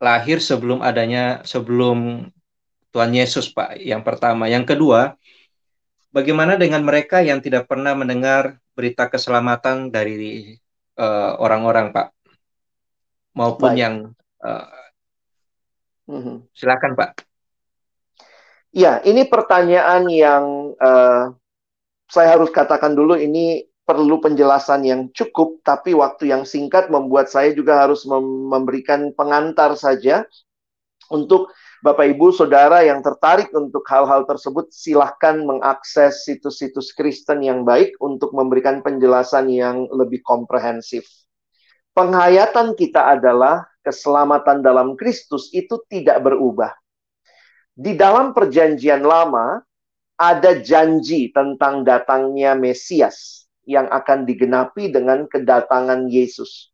lahir 0.02 0.38
sebelum 0.42 0.84
adanya 0.84 1.40
sebelum 1.46 2.28
Tuhan 2.92 3.12
Yesus, 3.12 3.52
Pak? 3.52 3.80
Yang 3.80 4.02
pertama, 4.04 4.48
yang 4.48 4.64
kedua, 4.64 5.16
bagaimana 6.12 6.56
dengan 6.56 6.84
mereka 6.84 7.20
yang 7.20 7.40
tidak 7.44 7.68
pernah 7.68 7.92
mendengar 7.92 8.60
berita 8.76 9.08
keselamatan 9.08 9.88
dari 9.88 10.56
Eh, 10.96 11.32
orang-orang, 11.36 11.92
uh, 11.92 11.94
Pak, 12.00 12.08
maupun 13.36 13.76
Baik. 13.76 13.80
yang 13.84 13.94
uh, 14.40 14.64
mm-hmm. 16.08 16.36
silakan, 16.56 16.96
Pak. 16.96 17.20
Ya, 18.72 19.04
ini 19.04 19.28
pertanyaan 19.28 20.08
yang 20.08 20.72
uh, 20.80 21.36
saya 22.08 22.28
harus 22.32 22.48
katakan 22.48 22.96
dulu 22.96 23.20
ini 23.20 23.68
perlu 23.86 24.18
penjelasan 24.18 24.82
yang 24.82 25.02
cukup, 25.14 25.62
tapi 25.62 25.94
waktu 25.94 26.34
yang 26.34 26.42
singkat 26.42 26.90
membuat 26.90 27.30
saya 27.30 27.54
juga 27.54 27.86
harus 27.86 28.02
mem 28.02 28.50
memberikan 28.50 29.14
pengantar 29.14 29.78
saja 29.78 30.26
untuk 31.06 31.54
Bapak 31.86 32.18
Ibu 32.18 32.34
Saudara 32.34 32.82
yang 32.82 32.98
tertarik 32.98 33.54
untuk 33.54 33.86
hal-hal 33.86 34.26
tersebut 34.26 34.74
silahkan 34.74 35.38
mengakses 35.38 36.26
situs-situs 36.26 36.90
Kristen 36.90 37.46
yang 37.46 37.62
baik 37.62 37.94
untuk 38.02 38.34
memberikan 38.34 38.82
penjelasan 38.82 39.46
yang 39.46 39.86
lebih 39.94 40.18
komprehensif. 40.26 41.06
Penghayatan 41.94 42.74
kita 42.74 43.14
adalah 43.14 43.70
keselamatan 43.86 44.66
dalam 44.66 44.98
Kristus 44.98 45.46
itu 45.54 45.78
tidak 45.86 46.26
berubah. 46.26 46.74
Di 47.70 47.94
dalam 47.94 48.34
perjanjian 48.34 49.06
lama 49.06 49.62
ada 50.18 50.58
janji 50.58 51.30
tentang 51.30 51.86
datangnya 51.86 52.58
Mesias 52.58 53.45
yang 53.66 53.90
akan 53.90 54.24
digenapi 54.24 54.88
dengan 54.88 55.26
kedatangan 55.26 56.06
Yesus. 56.06 56.70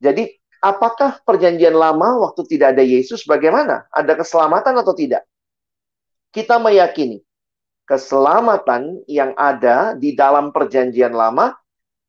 Jadi 0.00 0.32
apakah 0.64 1.20
perjanjian 1.22 1.76
lama 1.76 2.18
waktu 2.24 2.48
tidak 2.48 2.74
ada 2.74 2.84
Yesus 2.84 3.28
bagaimana? 3.28 3.84
Ada 3.92 4.16
keselamatan 4.16 4.74
atau 4.80 4.96
tidak? 4.96 5.28
Kita 6.32 6.56
meyakini 6.56 7.20
keselamatan 7.90 9.02
yang 9.10 9.34
ada 9.34 9.98
di 9.98 10.14
dalam 10.14 10.54
perjanjian 10.54 11.10
lama, 11.10 11.58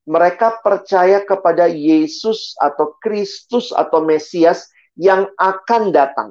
mereka 0.06 0.62
percaya 0.62 1.26
kepada 1.26 1.66
Yesus 1.66 2.54
atau 2.62 2.94
Kristus 3.02 3.74
atau 3.74 4.06
Mesias 4.06 4.70
yang 4.94 5.26
akan 5.42 5.90
datang. 5.90 6.30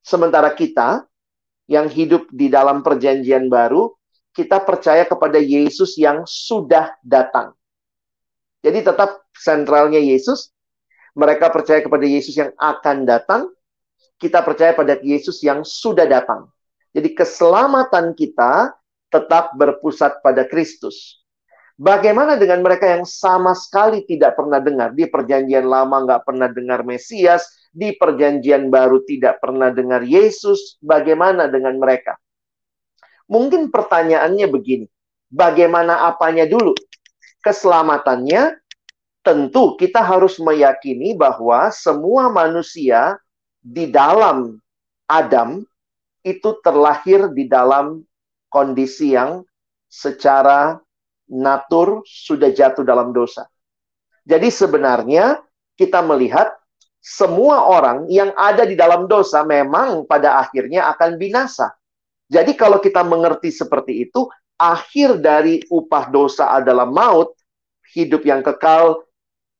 Sementara 0.00 0.56
kita 0.56 1.04
yang 1.68 1.92
hidup 1.92 2.32
di 2.32 2.48
dalam 2.48 2.80
perjanjian 2.80 3.52
baru, 3.52 3.92
kita 4.30 4.62
percaya 4.62 5.02
kepada 5.02 5.38
Yesus 5.42 5.98
yang 5.98 6.22
sudah 6.26 6.94
datang. 7.02 7.54
Jadi 8.60 8.84
tetap 8.84 9.24
sentralnya 9.32 9.98
Yesus, 9.98 10.52
mereka 11.16 11.50
percaya 11.50 11.80
kepada 11.82 12.04
Yesus 12.06 12.36
yang 12.36 12.52
akan 12.54 13.08
datang. 13.08 13.50
Kita 14.20 14.44
percaya 14.44 14.76
pada 14.76 15.00
Yesus 15.00 15.40
yang 15.40 15.64
sudah 15.64 16.04
datang. 16.04 16.52
Jadi 16.92 17.16
keselamatan 17.16 18.12
kita 18.12 18.76
tetap 19.08 19.56
berpusat 19.56 20.20
pada 20.20 20.44
Kristus. 20.44 21.24
Bagaimana 21.80 22.36
dengan 22.36 22.60
mereka 22.60 22.84
yang 22.84 23.08
sama 23.08 23.56
sekali 23.56 24.04
tidak 24.04 24.36
pernah 24.36 24.60
dengar? 24.60 24.92
Di 24.92 25.08
perjanjian 25.08 25.64
lama 25.64 26.04
nggak 26.04 26.28
pernah 26.28 26.52
dengar 26.52 26.84
Mesias, 26.84 27.48
di 27.72 27.96
perjanjian 27.96 28.68
baru 28.68 29.00
tidak 29.08 29.40
pernah 29.40 29.72
dengar 29.72 30.04
Yesus. 30.04 30.76
Bagaimana 30.84 31.48
dengan 31.48 31.80
mereka? 31.80 32.20
Mungkin 33.30 33.70
pertanyaannya 33.70 34.50
begini, 34.50 34.86
bagaimana 35.30 36.10
apanya 36.10 36.50
dulu? 36.50 36.74
Keselamatannya 37.46 38.58
tentu 39.22 39.78
kita 39.78 40.02
harus 40.02 40.42
meyakini 40.42 41.14
bahwa 41.14 41.70
semua 41.70 42.26
manusia 42.28 43.22
di 43.62 43.86
dalam 43.86 44.58
Adam 45.06 45.62
itu 46.26 46.58
terlahir 46.60 47.30
di 47.32 47.46
dalam 47.46 48.02
kondisi 48.50 49.14
yang 49.14 49.46
secara 49.86 50.76
natur 51.30 52.02
sudah 52.04 52.50
jatuh 52.50 52.82
dalam 52.82 53.14
dosa. 53.14 53.46
Jadi 54.26 54.50
sebenarnya 54.50 55.40
kita 55.78 56.02
melihat 56.04 56.52
semua 57.00 57.64
orang 57.64 58.04
yang 58.12 58.34
ada 58.36 58.68
di 58.68 58.76
dalam 58.76 59.08
dosa 59.08 59.40
memang 59.46 60.04
pada 60.04 60.42
akhirnya 60.42 60.92
akan 60.92 61.16
binasa. 61.16 61.72
Jadi 62.30 62.54
kalau 62.54 62.78
kita 62.78 63.02
mengerti 63.02 63.50
seperti 63.50 64.06
itu, 64.06 64.30
akhir 64.54 65.18
dari 65.18 65.66
upah 65.66 66.14
dosa 66.14 66.54
adalah 66.54 66.86
maut, 66.86 67.34
hidup 67.90 68.22
yang 68.22 68.46
kekal 68.46 69.02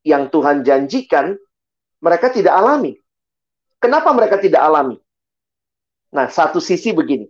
yang 0.07 0.31
Tuhan 0.31 0.63
janjikan, 0.63 1.35
mereka 1.99 2.31
tidak 2.31 2.55
alami. 2.55 2.95
Kenapa 3.83 4.15
mereka 4.15 4.39
tidak 4.39 4.63
alami? 4.63 4.97
Nah, 6.15 6.31
satu 6.31 6.63
sisi 6.63 6.95
begini. 6.95 7.27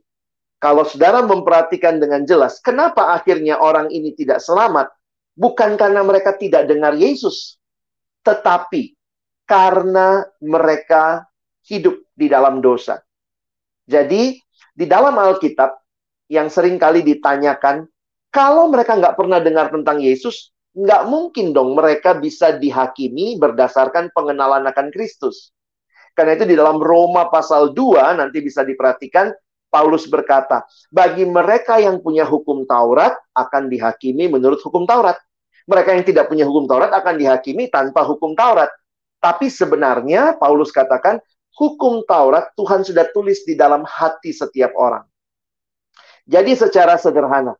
Kalau 0.60 0.84
saudara 0.84 1.24
memperhatikan 1.24 1.96
dengan 1.96 2.28
jelas, 2.28 2.60
kenapa 2.60 3.16
akhirnya 3.16 3.56
orang 3.56 3.88
ini 3.88 4.12
tidak 4.12 4.44
selamat? 4.44 4.92
Bukan 5.32 5.80
karena 5.80 6.04
mereka 6.04 6.36
tidak 6.36 6.68
dengar 6.68 6.92
Yesus, 6.92 7.56
tetapi 8.20 8.92
karena 9.48 10.28
mereka 10.44 11.24
hidup 11.64 11.96
di 12.12 12.28
dalam 12.28 12.60
dosa. 12.60 13.00
Jadi, 13.88 14.36
di 14.74 14.86
dalam 14.88 15.14
Alkitab 15.16 15.70
yang 16.30 16.46
sering 16.46 16.78
kali 16.78 17.02
ditanyakan, 17.02 17.84
kalau 18.30 18.70
mereka 18.70 18.94
nggak 18.94 19.18
pernah 19.18 19.42
dengar 19.42 19.74
tentang 19.74 19.98
Yesus, 19.98 20.54
nggak 20.70 21.02
mungkin 21.10 21.50
dong 21.50 21.74
mereka 21.74 22.14
bisa 22.14 22.54
dihakimi 22.54 23.36
berdasarkan 23.42 24.14
pengenalan 24.14 24.62
akan 24.70 24.94
Kristus. 24.94 25.50
Karena 26.14 26.38
itu 26.38 26.46
di 26.46 26.54
dalam 26.54 26.78
Roma 26.78 27.26
pasal 27.30 27.74
2 27.74 28.18
nanti 28.18 28.38
bisa 28.42 28.62
diperhatikan 28.62 29.34
Paulus 29.70 30.10
berkata, 30.10 30.66
bagi 30.90 31.22
mereka 31.22 31.78
yang 31.78 32.02
punya 32.02 32.26
hukum 32.26 32.66
Taurat 32.66 33.14
akan 33.38 33.70
dihakimi 33.70 34.26
menurut 34.26 34.58
hukum 34.66 34.82
Taurat. 34.82 35.14
Mereka 35.70 35.94
yang 35.94 36.02
tidak 36.02 36.26
punya 36.26 36.42
hukum 36.42 36.66
Taurat 36.66 36.90
akan 36.90 37.14
dihakimi 37.14 37.70
tanpa 37.70 38.02
hukum 38.02 38.34
Taurat. 38.34 38.66
Tapi 39.22 39.46
sebenarnya 39.46 40.34
Paulus 40.34 40.74
katakan 40.74 41.22
hukum 41.60 42.00
Taurat 42.08 42.56
Tuhan 42.56 42.80
sudah 42.80 43.12
tulis 43.12 43.44
di 43.44 43.52
dalam 43.52 43.84
hati 43.84 44.32
setiap 44.32 44.72
orang. 44.80 45.04
Jadi 46.24 46.56
secara 46.56 46.96
sederhana, 46.96 47.52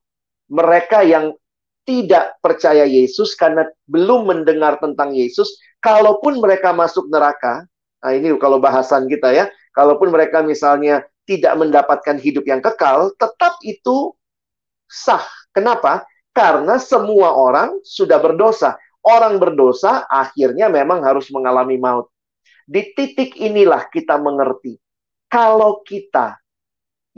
mereka 0.49 1.05
yang 1.05 1.37
tidak 1.85 2.41
percaya 2.41 2.89
Yesus 2.89 3.37
karena 3.37 3.69
belum 3.85 4.33
mendengar 4.33 4.81
tentang 4.81 5.13
Yesus, 5.13 5.61
kalaupun 5.85 6.41
mereka 6.41 6.73
masuk 6.73 7.13
neraka, 7.13 7.69
nah 8.01 8.13
ini 8.15 8.33
kalau 8.41 8.57
bahasan 8.57 9.05
kita 9.11 9.37
ya, 9.37 9.45
kalaupun 9.77 10.09
mereka 10.09 10.41
misalnya 10.41 11.05
tidak 11.29 11.59
mendapatkan 11.61 12.17
hidup 12.17 12.47
yang 12.49 12.63
kekal, 12.65 13.13
tetap 13.21 13.59
itu 13.67 14.15
sah. 14.87 15.23
Kenapa? 15.51 16.07
Karena 16.31 16.79
semua 16.79 17.35
orang 17.35 17.79
sudah 17.83 18.23
berdosa. 18.23 18.79
Orang 19.01 19.41
berdosa 19.41 20.05
akhirnya 20.07 20.69
memang 20.71 21.03
harus 21.03 21.27
mengalami 21.33 21.81
maut. 21.81 22.07
Di 22.71 22.95
titik 22.95 23.35
inilah 23.35 23.91
kita 23.91 24.15
mengerti. 24.15 24.79
Kalau 25.27 25.83
kita 25.83 26.39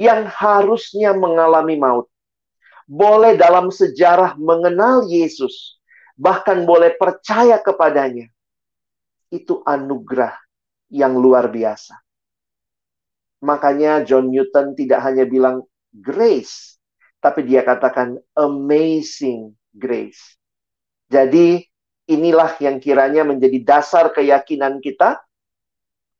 yang 0.00 0.24
harusnya 0.24 1.12
mengalami 1.12 1.76
maut, 1.76 2.09
boleh 2.88 3.36
dalam 3.36 3.68
sejarah 3.68 4.40
mengenal 4.40 5.05
Yesus, 5.05 5.76
bahkan 6.16 6.64
boleh 6.64 6.96
percaya 6.96 7.61
kepadanya, 7.61 8.32
itu 9.28 9.61
anugerah 9.64 10.32
yang 10.88 11.16
luar 11.16 11.48
biasa. 11.53 12.00
Makanya 13.44 14.05
John 14.09 14.32
Newton 14.32 14.72
tidak 14.72 15.05
hanya 15.05 15.28
bilang 15.28 15.68
grace, 15.92 16.80
tapi 17.20 17.44
dia 17.44 17.61
katakan 17.61 18.16
amazing 18.36 19.53
grace. 19.72 20.36
Jadi 21.12 21.61
inilah 22.09 22.57
yang 22.61 22.80
kiranya 22.80 23.24
menjadi 23.26 23.59
dasar 23.61 24.12
keyakinan 24.16 24.80
kita. 24.80 25.20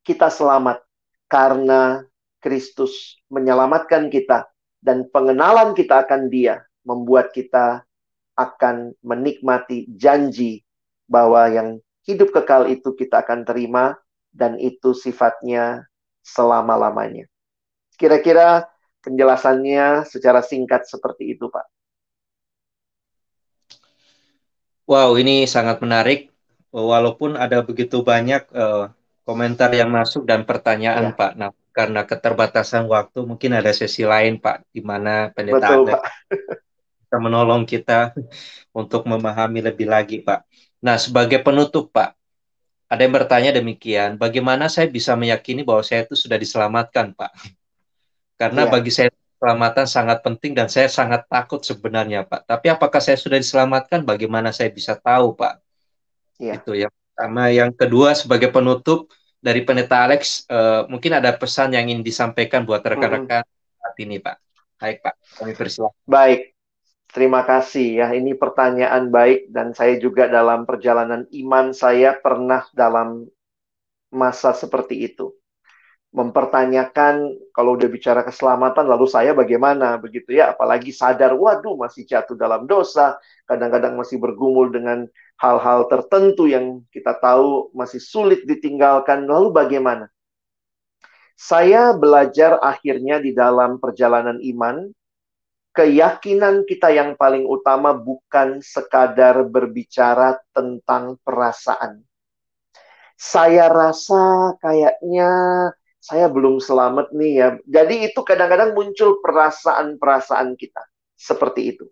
Kita 0.03 0.27
selamat 0.27 0.83
karena 1.31 2.03
Kristus 2.43 3.23
menyelamatkan 3.31 4.11
kita 4.11 4.51
dan 4.83 5.07
pengenalan 5.15 5.79
kita 5.79 6.03
akan 6.03 6.27
Dia 6.27 6.59
membuat 6.83 7.31
kita 7.31 7.87
akan 8.35 8.99
menikmati 9.07 9.87
janji 9.95 10.67
bahwa 11.07 11.47
yang 11.47 11.69
hidup 12.03 12.35
kekal 12.35 12.67
itu 12.67 12.91
kita 12.99 13.23
akan 13.23 13.47
terima 13.47 13.95
dan 14.35 14.59
itu 14.59 14.91
sifatnya 14.91 15.87
selama-lamanya. 16.27 17.31
Kira-kira 17.95 18.67
penjelasannya 19.07 20.09
secara 20.09 20.43
singkat 20.43 20.89
seperti 20.89 21.39
itu, 21.39 21.47
Pak. 21.47 21.67
Wow, 24.91 25.15
ini 25.15 25.47
sangat 25.47 25.79
menarik. 25.79 26.35
Walaupun 26.73 27.37
ada 27.37 27.61
begitu 27.61 28.01
banyak 28.01 28.49
uh, 28.51 28.89
komentar 29.23 29.71
yang 29.75 29.91
masuk 29.91 30.27
dan 30.27 30.43
pertanyaan, 30.43 31.15
ya. 31.15 31.17
Pak. 31.17 31.33
Nah, 31.39 31.51
karena 31.71 32.05
keterbatasan 32.05 32.85
waktu, 32.91 33.25
mungkin 33.25 33.57
ada 33.57 33.71
sesi 33.71 34.03
lain, 34.05 34.43
Pak, 34.43 34.69
di 34.75 34.83
mana 34.85 35.31
pendeta 35.33 35.73
Betul, 35.73 35.83
Pak. 35.95 36.03
bisa 37.03 37.17
menolong 37.19 37.63
kita 37.65 38.13
untuk 38.81 39.07
memahami 39.07 39.63
lebih 39.63 39.87
lagi, 39.89 40.21
Pak. 40.21 40.45
Nah, 40.83 40.99
sebagai 40.99 41.41
penutup, 41.41 41.95
Pak, 41.95 42.19
ada 42.93 43.01
yang 43.01 43.15
bertanya 43.17 43.51
demikian, 43.57 44.21
bagaimana 44.21 44.69
saya 44.69 44.85
bisa 44.85 45.17
meyakini 45.17 45.65
bahwa 45.65 45.81
saya 45.81 46.05
itu 46.05 46.13
sudah 46.13 46.37
diselamatkan, 46.37 47.17
Pak? 47.17 47.33
Karena 48.37 48.69
yeah. 48.69 48.73
bagi 48.75 48.93
saya 48.93 49.09
keselamatan 49.09 49.87
sangat 49.89 50.19
penting 50.21 50.53
dan 50.53 50.69
saya 50.69 50.93
sangat 50.93 51.25
takut 51.25 51.65
sebenarnya, 51.65 52.29
Pak. 52.29 52.45
Tapi 52.45 52.69
apakah 52.69 53.01
saya 53.01 53.17
sudah 53.17 53.41
diselamatkan? 53.41 54.05
Bagaimana 54.05 54.53
saya 54.53 54.69
bisa 54.69 54.93
tahu, 54.99 55.33
Pak? 55.33 55.63
Yeah. 56.37 56.61
Itu 56.61 56.77
yang 56.77 56.93
pertama. 57.13 57.53
Yang 57.53 57.73
kedua, 57.77 58.17
sebagai 58.17 58.49
penutup 58.49 59.13
dari 59.39 59.63
Pendeta 59.63 60.03
Alex, 60.03 60.49
uh, 60.49 60.89
mungkin 60.89 61.19
ada 61.19 61.31
pesan 61.37 61.77
yang 61.77 61.87
ingin 61.87 62.01
disampaikan 62.01 62.65
buat 62.65 62.81
rekan-rekan 62.81 63.45
hmm. 63.45 64.03
ini, 64.03 64.17
Pak. 64.19 64.37
Baik, 64.81 64.99
Pak. 65.05 65.15
Kami 65.39 65.53
persilakan. 65.55 65.95
Baik. 66.09 66.53
Terima 67.13 67.45
kasih 67.45 68.01
ya. 68.01 68.09
Ini 68.17 68.41
pertanyaan 68.41 69.13
baik 69.13 69.53
dan 69.53 69.77
saya 69.77 70.01
juga 70.01 70.33
dalam 70.33 70.65
perjalanan 70.65 71.29
iman 71.29 71.77
saya 71.77 72.17
pernah 72.17 72.65
dalam 72.73 73.29
masa 74.09 74.57
seperti 74.57 75.13
itu. 75.13 75.29
Mempertanyakan 76.13 77.37
kalau 77.53 77.77
udah 77.77 77.89
bicara 77.93 78.25
keselamatan 78.25 78.89
lalu 78.89 79.05
saya 79.05 79.37
bagaimana 79.37 80.01
begitu 80.01 80.41
ya, 80.41 80.57
apalagi 80.57 80.89
sadar 80.89 81.37
waduh 81.37 81.77
masih 81.77 82.09
jatuh 82.09 82.33
dalam 82.37 82.65
dosa, 82.65 83.21
kadang-kadang 83.45 83.93
masih 83.93 84.17
bergumul 84.17 84.73
dengan 84.73 85.05
hal-hal 85.41 85.89
tertentu 85.89 86.51
yang 86.51 86.85
kita 86.93 87.17
tahu 87.19 87.71
masih 87.73 88.03
sulit 88.03 88.45
ditinggalkan. 88.45 89.25
Lalu 89.25 89.49
bagaimana? 89.53 90.07
Saya 91.39 91.91
belajar 91.97 92.61
akhirnya 92.63 93.19
di 93.19 93.35
dalam 93.35 93.83
perjalanan 93.83 94.39
iman 94.39 94.93
keyakinan 95.73 96.69
kita 96.69 96.93
yang 96.93 97.17
paling 97.17 97.49
utama 97.49 97.97
bukan 97.97 98.61
sekadar 98.61 99.43
berbicara 99.49 100.39
tentang 100.53 101.17
perasaan. 101.25 102.05
Saya 103.17 103.73
rasa 103.73 104.55
kayaknya 104.61 105.31
saya 106.03 106.27
belum 106.29 106.59
selamat 106.59 107.15
nih 107.15 107.33
ya. 107.39 107.49
Jadi 107.65 108.11
itu 108.11 108.21
kadang-kadang 108.27 108.75
muncul 108.75 109.23
perasaan-perasaan 109.23 110.59
kita 110.59 110.83
seperti 111.15 111.75
itu. 111.75 111.87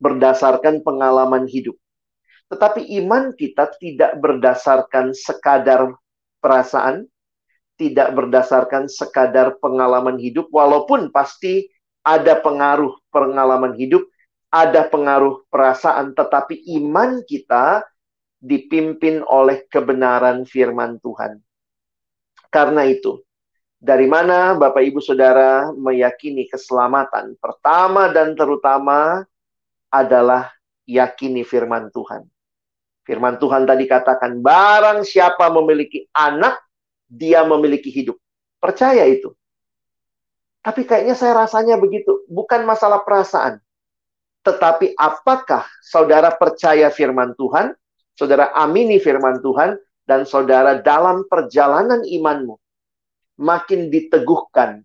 Berdasarkan 0.00 0.80
pengalaman 0.80 1.44
hidup. 1.44 1.76
Tetapi 2.50 2.82
iman 3.02 3.30
kita 3.38 3.70
tidak 3.78 4.18
berdasarkan 4.18 5.14
sekadar 5.14 5.94
perasaan, 6.42 7.06
tidak 7.78 8.10
berdasarkan 8.12 8.90
sekadar 8.90 9.56
pengalaman 9.62 10.18
hidup, 10.18 10.50
walaupun 10.50 11.14
pasti 11.14 11.70
ada 12.02 12.42
pengaruh 12.42 12.98
pengalaman 13.14 13.78
hidup, 13.78 14.02
ada 14.50 14.82
pengaruh 14.82 15.46
perasaan, 15.46 16.10
tetapi 16.12 16.58
iman 16.82 17.22
kita 17.22 17.86
dipimpin 18.42 19.22
oleh 19.22 19.68
kebenaran 19.70 20.42
firman 20.42 20.98
Tuhan. 20.98 21.38
Karena 22.50 22.82
itu, 22.82 23.22
dari 23.78 24.10
mana 24.10 24.58
Bapak 24.58 24.82
Ibu 24.82 24.98
Saudara 24.98 25.70
meyakini 25.70 26.50
keselamatan? 26.50 27.38
Pertama 27.38 28.10
dan 28.10 28.34
terutama 28.34 29.22
adalah 29.86 30.50
yakini 30.82 31.46
firman 31.46 31.94
Tuhan. 31.94 32.26
Firman 33.04 33.40
Tuhan 33.40 33.64
tadi 33.64 33.88
katakan, 33.88 34.38
barang 34.44 35.02
siapa 35.02 35.48
memiliki 35.48 36.06
anak, 36.12 36.60
dia 37.10 37.42
memiliki 37.42 37.90
hidup. 37.90 38.16
Percaya 38.60 39.08
itu. 39.08 39.32
Tapi 40.60 40.84
kayaknya 40.84 41.16
saya 41.16 41.44
rasanya 41.44 41.80
begitu. 41.80 42.22
Bukan 42.28 42.68
masalah 42.68 43.00
perasaan. 43.00 43.58
Tetapi 44.44 44.96
apakah 44.96 45.64
saudara 45.80 46.32
percaya 46.32 46.92
firman 46.92 47.32
Tuhan? 47.36 47.72
Saudara 48.16 48.52
amini 48.52 49.00
firman 49.00 49.40
Tuhan? 49.40 49.80
Dan 50.04 50.28
saudara 50.28 50.80
dalam 50.80 51.24
perjalanan 51.30 52.02
imanmu 52.04 52.58
makin 53.40 53.88
diteguhkan 53.88 54.84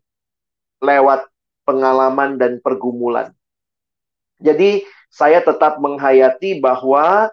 lewat 0.79 1.27
pengalaman 1.67 2.39
dan 2.39 2.63
pergumulan. 2.63 3.33
Jadi 4.39 4.85
saya 5.11 5.41
tetap 5.41 5.81
menghayati 5.81 6.61
bahwa 6.61 7.31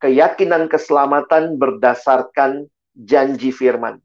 keyakinan 0.00 0.66
keselamatan 0.66 1.60
berdasarkan 1.60 2.66
janji 2.96 3.52
firman. 3.52 4.00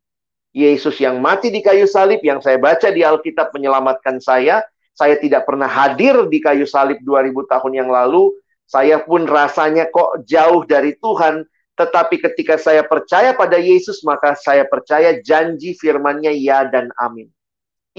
Yesus 0.56 0.96
yang 1.04 1.20
mati 1.20 1.52
di 1.52 1.60
kayu 1.60 1.84
salib 1.84 2.24
yang 2.24 2.40
saya 2.40 2.56
baca 2.56 2.88
di 2.88 3.04
Alkitab 3.04 3.52
menyelamatkan 3.52 4.24
saya. 4.24 4.64
Saya 4.96 5.20
tidak 5.20 5.44
pernah 5.44 5.68
hadir 5.68 6.16
di 6.32 6.40
kayu 6.40 6.64
salib 6.64 7.04
2000 7.04 7.52
tahun 7.52 7.74
yang 7.76 7.90
lalu. 7.92 8.32
Saya 8.64 9.04
pun 9.04 9.28
rasanya 9.28 9.92
kok 9.92 10.24
jauh 10.24 10.64
dari 10.64 10.96
Tuhan. 10.96 11.44
Tetapi 11.76 12.24
ketika 12.24 12.56
saya 12.56 12.88
percaya 12.88 13.36
pada 13.36 13.60
Yesus, 13.60 14.00
maka 14.08 14.32
saya 14.40 14.64
percaya 14.64 15.20
janji 15.20 15.76
firmannya 15.76 16.32
ya 16.40 16.64
dan 16.72 16.88
amin. 16.96 17.28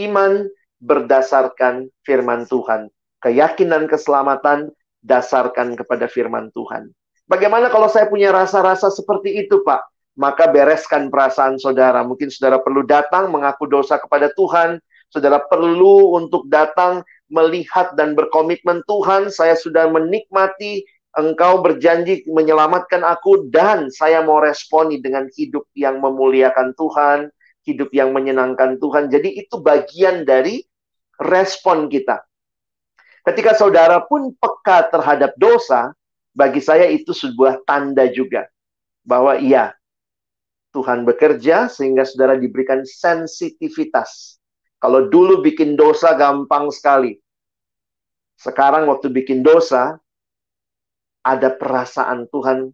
Iman 0.01 0.49
berdasarkan 0.81 1.93
firman 2.01 2.49
Tuhan. 2.49 2.89
Keyakinan 3.21 3.85
keselamatan 3.85 4.73
dasarkan 5.05 5.77
kepada 5.77 6.09
firman 6.09 6.49
Tuhan. 6.57 6.89
Bagaimana 7.27 7.67
kalau 7.69 7.91
saya 7.91 8.07
punya 8.07 8.31
rasa-rasa 8.31 8.91
seperti 8.91 9.35
itu, 9.43 9.63
Pak? 9.67 9.83
maka 10.17 10.49
bereskan 10.49 11.13
perasaan 11.13 11.61
saudara. 11.61 12.03
Mungkin 12.03 12.33
saudara 12.33 12.59
perlu 12.59 12.83
datang 12.83 13.29
mengaku 13.29 13.69
dosa 13.69 14.01
kepada 14.01 14.33
Tuhan. 14.33 14.81
Saudara 15.13 15.39
perlu 15.39 16.19
untuk 16.19 16.49
datang 16.51 17.07
melihat 17.31 17.95
dan 17.95 18.19
berkomitmen 18.19 18.83
Tuhan, 18.91 19.31
saya 19.31 19.55
sudah 19.55 19.87
menikmati 19.87 20.83
Engkau 21.17 21.65
berjanji 21.65 22.29
menyelamatkan 22.29 23.01
aku 23.01 23.49
dan 23.49 23.89
saya 23.89 24.21
mau 24.21 24.37
responi 24.37 25.01
dengan 25.01 25.25
hidup 25.33 25.65
yang 25.73 25.97
memuliakan 26.05 26.77
Tuhan, 26.77 27.33
hidup 27.65 27.89
yang 27.97 28.13
menyenangkan 28.13 28.77
Tuhan. 28.77 29.09
Jadi 29.09 29.33
itu 29.41 29.57
bagian 29.65 30.29
dari 30.29 30.61
respon 31.17 31.89
kita. 31.89 32.21
Ketika 33.25 33.57
saudara 33.57 34.05
pun 34.05 34.37
peka 34.37 34.93
terhadap 34.93 35.33
dosa, 35.41 35.97
bagi 36.37 36.61
saya 36.61 36.85
itu 36.93 37.17
sebuah 37.17 37.65
tanda 37.65 38.05
juga 38.13 38.45
bahwa 39.01 39.41
iya, 39.41 39.73
Tuhan 40.77 41.09
bekerja 41.09 41.73
sehingga 41.73 42.05
saudara 42.05 42.37
diberikan 42.37 42.85
sensitivitas. 42.85 44.37
Kalau 44.77 45.09
dulu 45.09 45.41
bikin 45.41 45.73
dosa 45.73 46.13
gampang 46.13 46.69
sekali. 46.69 47.17
Sekarang 48.37 48.85
waktu 48.93 49.09
bikin 49.09 49.41
dosa 49.41 49.97
ada 51.25 51.49
perasaan 51.57 52.29
Tuhan 52.29 52.69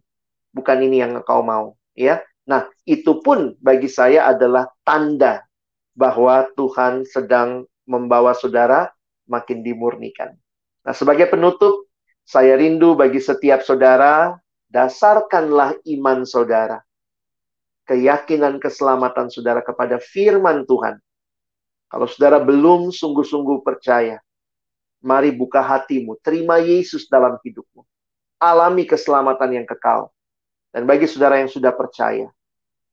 bukan 0.51 0.77
ini 0.83 0.99
yang 0.99 1.23
engkau 1.23 1.39
mau, 1.39 1.79
ya. 1.95 2.19
Nah, 2.43 2.67
itu 2.83 3.23
pun 3.23 3.55
bagi 3.63 3.87
saya 3.87 4.27
adalah 4.27 4.67
tanda 4.83 5.47
bahwa 5.95 6.43
Tuhan 6.59 7.07
sedang 7.07 7.63
membawa 7.87 8.35
saudara 8.35 8.91
makin 9.31 9.63
dimurnikan. 9.63 10.35
Nah, 10.83 10.91
sebagai 10.91 11.31
penutup, 11.31 11.82
saya 12.23 12.55
rindu 12.55 12.95
bagi 12.95 13.19
setiap 13.19 13.61
saudara, 13.61 14.39
dasarkanlah 14.71 15.77
iman 15.83 16.23
saudara 16.23 16.81
keyakinan 17.83 18.59
keselamatan 18.63 19.27
saudara 19.27 19.59
kepada 19.59 19.99
firman 19.99 20.63
Tuhan. 20.63 20.99
Kalau 21.91 22.07
saudara 22.09 22.41
belum 22.41 22.89
sungguh-sungguh 22.89 23.61
percaya, 23.61 24.17
mari 25.03 25.29
buka 25.29 25.61
hatimu, 25.61 26.17
terima 26.25 26.57
Yesus 26.57 27.05
dalam 27.05 27.37
hidupmu. 27.37 27.85
Alami 28.41 28.83
keselamatan 28.89 29.61
yang 29.61 29.67
kekal. 29.67 30.09
Dan 30.73 30.89
bagi 30.89 31.05
saudara 31.05 31.37
yang 31.37 31.51
sudah 31.53 31.69
percaya, 31.69 32.33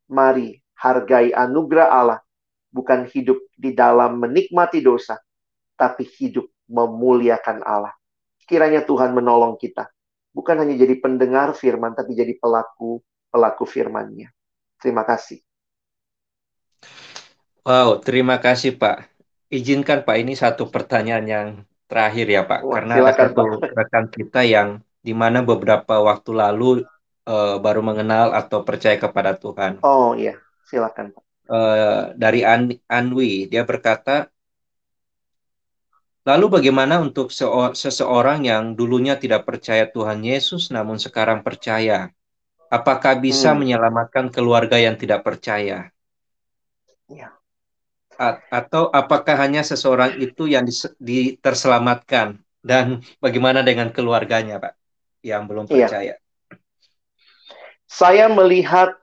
mari 0.04 0.60
hargai 0.76 1.32
anugerah 1.32 1.88
Allah, 1.88 2.20
bukan 2.68 3.08
hidup 3.08 3.40
di 3.56 3.72
dalam 3.72 4.20
menikmati 4.20 4.84
dosa, 4.84 5.16
tapi 5.80 6.04
hidup 6.04 6.44
memuliakan 6.68 7.64
Allah. 7.64 7.96
Kiranya 8.50 8.82
Tuhan 8.82 9.14
menolong 9.14 9.54
kita, 9.54 9.86
bukan 10.34 10.58
hanya 10.66 10.74
jadi 10.74 10.98
pendengar 10.98 11.54
firman, 11.54 11.94
tapi 11.94 12.18
jadi 12.18 12.34
pelaku 12.34 12.98
pelaku 13.30 13.62
firman-Nya. 13.62 14.34
Terima 14.82 15.06
kasih. 15.06 15.38
Wow, 17.62 18.02
terima 18.02 18.42
kasih 18.42 18.74
Pak. 18.74 19.06
Izinkan 19.54 20.02
Pak, 20.02 20.16
ini 20.18 20.34
satu 20.34 20.66
pertanyaan 20.66 21.26
yang 21.30 21.48
terakhir 21.86 22.26
ya 22.26 22.42
Pak, 22.42 22.60
Wah, 22.66 22.72
karena 22.74 22.94
silakan, 22.98 23.14
ada 23.14 23.22
satu 23.30 23.42
rekan 23.70 24.06
kita 24.10 24.40
yang 24.42 24.68
di 24.98 25.14
mana 25.14 25.46
beberapa 25.46 26.02
waktu 26.02 26.30
lalu 26.34 26.82
uh, 27.30 27.56
baru 27.62 27.86
mengenal 27.86 28.34
atau 28.34 28.66
percaya 28.66 28.98
kepada 28.98 29.38
Tuhan. 29.38 29.78
Oh 29.86 30.18
iya, 30.18 30.34
silakan 30.66 31.14
Pak. 31.14 31.22
Uh, 31.50 32.14
dari 32.18 32.42
An 32.46 32.70
Anwi, 32.90 33.46
dia 33.46 33.62
berkata, 33.62 34.26
Lalu 36.20 36.60
bagaimana 36.60 37.00
untuk 37.00 37.32
seseorang 37.72 38.44
yang 38.44 38.76
dulunya 38.76 39.16
tidak 39.16 39.48
percaya 39.48 39.88
Tuhan 39.88 40.20
Yesus 40.20 40.68
namun 40.68 41.00
sekarang 41.00 41.40
percaya? 41.40 42.12
Apakah 42.68 43.16
bisa 43.18 43.50
hmm. 43.50 43.58
menyelamatkan 43.64 44.28
keluarga 44.28 44.76
yang 44.76 45.00
tidak 45.00 45.24
percaya? 45.24 45.88
Ya. 47.08 47.34
A 48.20 48.36
atau 48.52 48.92
apakah 48.92 49.32
hanya 49.40 49.64
seseorang 49.64 50.20
itu 50.20 50.44
yang 50.44 50.68
di, 50.68 50.74
di 51.00 51.18
terselamatkan 51.40 52.36
dan 52.60 53.00
bagaimana 53.16 53.64
dengan 53.64 53.88
keluarganya, 53.88 54.60
Pak, 54.60 54.76
yang 55.24 55.48
belum 55.48 55.64
iya. 55.66 55.88
percaya? 55.88 56.14
Ya. 56.14 56.16
Saya 57.90 58.28
melihat 58.28 58.94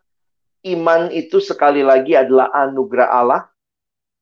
iman 0.64 1.10
itu 1.10 1.42
sekali 1.42 1.82
lagi 1.82 2.14
adalah 2.14 2.54
anugerah 2.54 3.10
Allah 3.10 3.42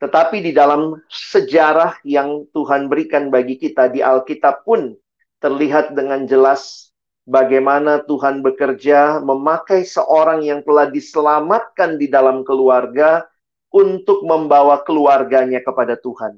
tetapi 0.06 0.38
di 0.38 0.53
dalam 0.53 1.01
sejarah 1.10 1.97
yang 2.06 2.45
Tuhan 2.53 2.86
berikan 2.86 3.34
bagi 3.34 3.58
kita 3.58 3.89
di 3.89 4.06
Alkitab 4.06 4.62
pun 4.62 4.93
terlihat 5.41 5.97
dengan 5.97 6.30
jelas 6.30 6.93
bagaimana 7.26 8.06
Tuhan 8.06 8.45
bekerja 8.45 9.18
memakai 9.26 9.82
seorang 9.82 10.45
yang 10.45 10.62
telah 10.62 10.93
diselamatkan 10.93 11.97
di 11.97 12.06
dalam 12.06 12.45
keluarga 12.45 13.26
untuk 13.74 14.22
membawa 14.22 14.86
keluarganya 14.86 15.66
kepada 15.66 15.97
Tuhan. 15.97 16.38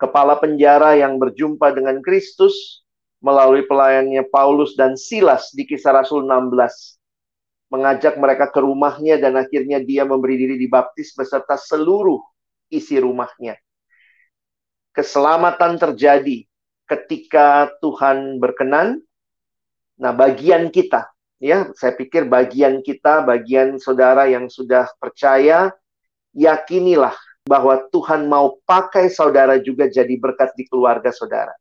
Kepala 0.00 0.40
penjara 0.40 0.96
yang 0.96 1.20
berjumpa 1.20 1.68
dengan 1.76 2.00
Kristus 2.00 2.80
melalui 3.20 3.68
pelayannya 3.68 4.24
Paulus 4.32 4.72
dan 4.72 4.96
Silas 4.96 5.52
di 5.52 5.68
kisah 5.68 6.00
Rasul 6.00 6.24
16 6.24 6.96
mengajak 7.72 8.20
mereka 8.20 8.52
ke 8.52 8.60
rumahnya 8.60 9.16
dan 9.16 9.40
akhirnya 9.40 9.80
dia 9.80 10.04
memberi 10.04 10.36
diri 10.36 10.60
dibaptis 10.60 11.16
beserta 11.16 11.56
seluruh 11.56 12.20
isi 12.68 13.00
rumahnya. 13.00 13.56
Keselamatan 14.92 15.80
terjadi 15.80 16.44
ketika 16.84 17.72
Tuhan 17.80 18.36
berkenan. 18.36 19.00
Nah, 19.96 20.12
bagian 20.12 20.68
kita, 20.68 21.08
ya, 21.40 21.72
saya 21.72 21.96
pikir 21.96 22.28
bagian 22.28 22.84
kita, 22.84 23.24
bagian 23.24 23.80
saudara 23.80 24.28
yang 24.28 24.52
sudah 24.52 24.92
percaya, 25.00 25.72
yakinilah 26.36 27.16
bahwa 27.48 27.88
Tuhan 27.88 28.28
mau 28.28 28.60
pakai 28.68 29.08
saudara 29.08 29.56
juga 29.56 29.88
jadi 29.88 30.12
berkat 30.20 30.52
di 30.58 30.68
keluarga 30.68 31.08
saudara. 31.08 31.56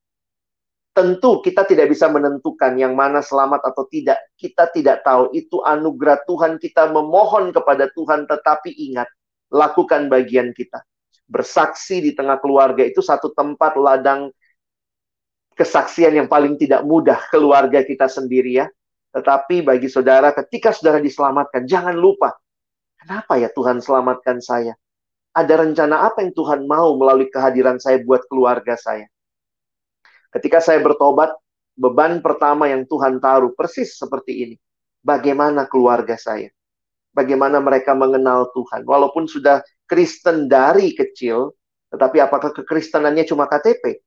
Tentu 0.92 1.40
kita 1.40 1.64
tidak 1.64 1.88
bisa 1.88 2.12
menentukan 2.12 2.76
yang 2.76 2.92
mana 3.00 3.24
selamat 3.24 3.64
atau 3.72 3.88
tidak. 3.88 4.20
Kita 4.36 4.68
tidak 4.76 5.08
tahu. 5.08 5.32
Itu 5.32 5.64
anugerah 5.64 6.28
Tuhan. 6.28 6.60
Kita 6.60 6.92
memohon 6.92 7.56
kepada 7.56 7.88
Tuhan, 7.96 8.28
tetapi 8.28 8.76
ingat, 8.92 9.08
lakukan 9.48 10.12
bagian 10.12 10.52
kita. 10.52 10.84
Bersaksi 11.32 12.04
di 12.04 12.12
tengah 12.12 12.44
keluarga 12.44 12.84
itu 12.84 13.00
satu 13.00 13.32
tempat 13.32 13.80
ladang 13.80 14.36
kesaksian 15.56 16.16
yang 16.16 16.28
paling 16.28 16.60
tidak 16.60 16.84
mudah 16.84 17.20
keluarga 17.32 17.84
kita 17.88 18.12
sendiri 18.12 18.60
ya. 18.60 18.68
Tetapi 19.12 19.64
bagi 19.68 19.92
saudara, 19.92 20.32
ketika 20.32 20.72
saudara 20.72 21.04
diselamatkan, 21.04 21.68
jangan 21.68 21.96
lupa. 21.96 22.32
Kenapa 22.96 23.36
ya 23.36 23.52
Tuhan 23.52 23.84
selamatkan 23.84 24.40
saya? 24.40 24.76
Ada 25.36 25.64
rencana 25.64 26.08
apa 26.08 26.24
yang 26.24 26.32
Tuhan 26.36 26.68
mau 26.68 26.96
melalui 26.96 27.28
kehadiran 27.28 27.80
saya 27.80 28.00
buat 28.04 28.24
keluarga 28.32 28.76
saya? 28.80 29.11
Ketika 30.32 30.64
saya 30.64 30.80
bertobat, 30.80 31.36
beban 31.76 32.24
pertama 32.24 32.72
yang 32.72 32.88
Tuhan 32.88 33.20
taruh 33.20 33.52
persis 33.52 34.00
seperti 34.00 34.48
ini. 34.48 34.56
Bagaimana 35.04 35.68
keluarga 35.68 36.16
saya? 36.16 36.48
Bagaimana 37.12 37.60
mereka 37.60 37.92
mengenal 37.92 38.48
Tuhan? 38.56 38.88
Walaupun 38.88 39.28
sudah 39.28 39.60
Kristen 39.84 40.48
dari 40.48 40.96
kecil, 40.96 41.52
tetapi 41.92 42.24
apakah 42.24 42.56
kekristenannya 42.56 43.28
cuma 43.28 43.52
KTP? 43.52 44.00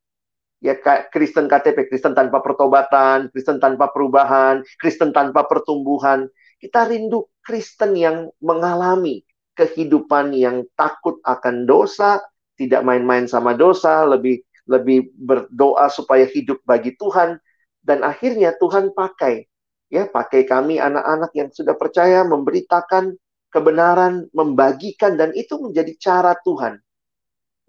Ya 0.64 0.80
Kristen 1.12 1.44
KTP, 1.44 1.92
Kristen 1.92 2.16
tanpa 2.16 2.40
pertobatan, 2.40 3.28
Kristen 3.28 3.60
tanpa 3.60 3.92
perubahan, 3.92 4.64
Kristen 4.80 5.12
tanpa 5.12 5.44
pertumbuhan. 5.44 6.24
Kita 6.56 6.88
rindu 6.88 7.28
Kristen 7.44 7.92
yang 7.92 8.32
mengalami 8.40 9.20
kehidupan 9.52 10.32
yang 10.32 10.64
takut 10.72 11.20
akan 11.20 11.68
dosa, 11.68 12.24
tidak 12.56 12.80
main-main 12.80 13.28
sama 13.28 13.52
dosa, 13.52 14.08
lebih 14.08 14.40
lebih 14.64 15.12
berdoa 15.16 15.92
supaya 15.92 16.24
hidup 16.24 16.60
bagi 16.64 16.96
Tuhan 16.96 17.36
dan 17.84 18.00
akhirnya 18.00 18.56
Tuhan 18.56 18.96
pakai 18.96 19.44
ya 19.92 20.08
pakai 20.08 20.48
kami 20.48 20.80
anak-anak 20.80 21.30
yang 21.36 21.48
sudah 21.52 21.76
percaya 21.76 22.24
memberitakan 22.24 23.14
kebenaran, 23.54 24.26
membagikan 24.34 25.14
dan 25.14 25.30
itu 25.38 25.54
menjadi 25.62 25.94
cara 26.00 26.34
Tuhan. 26.42 26.82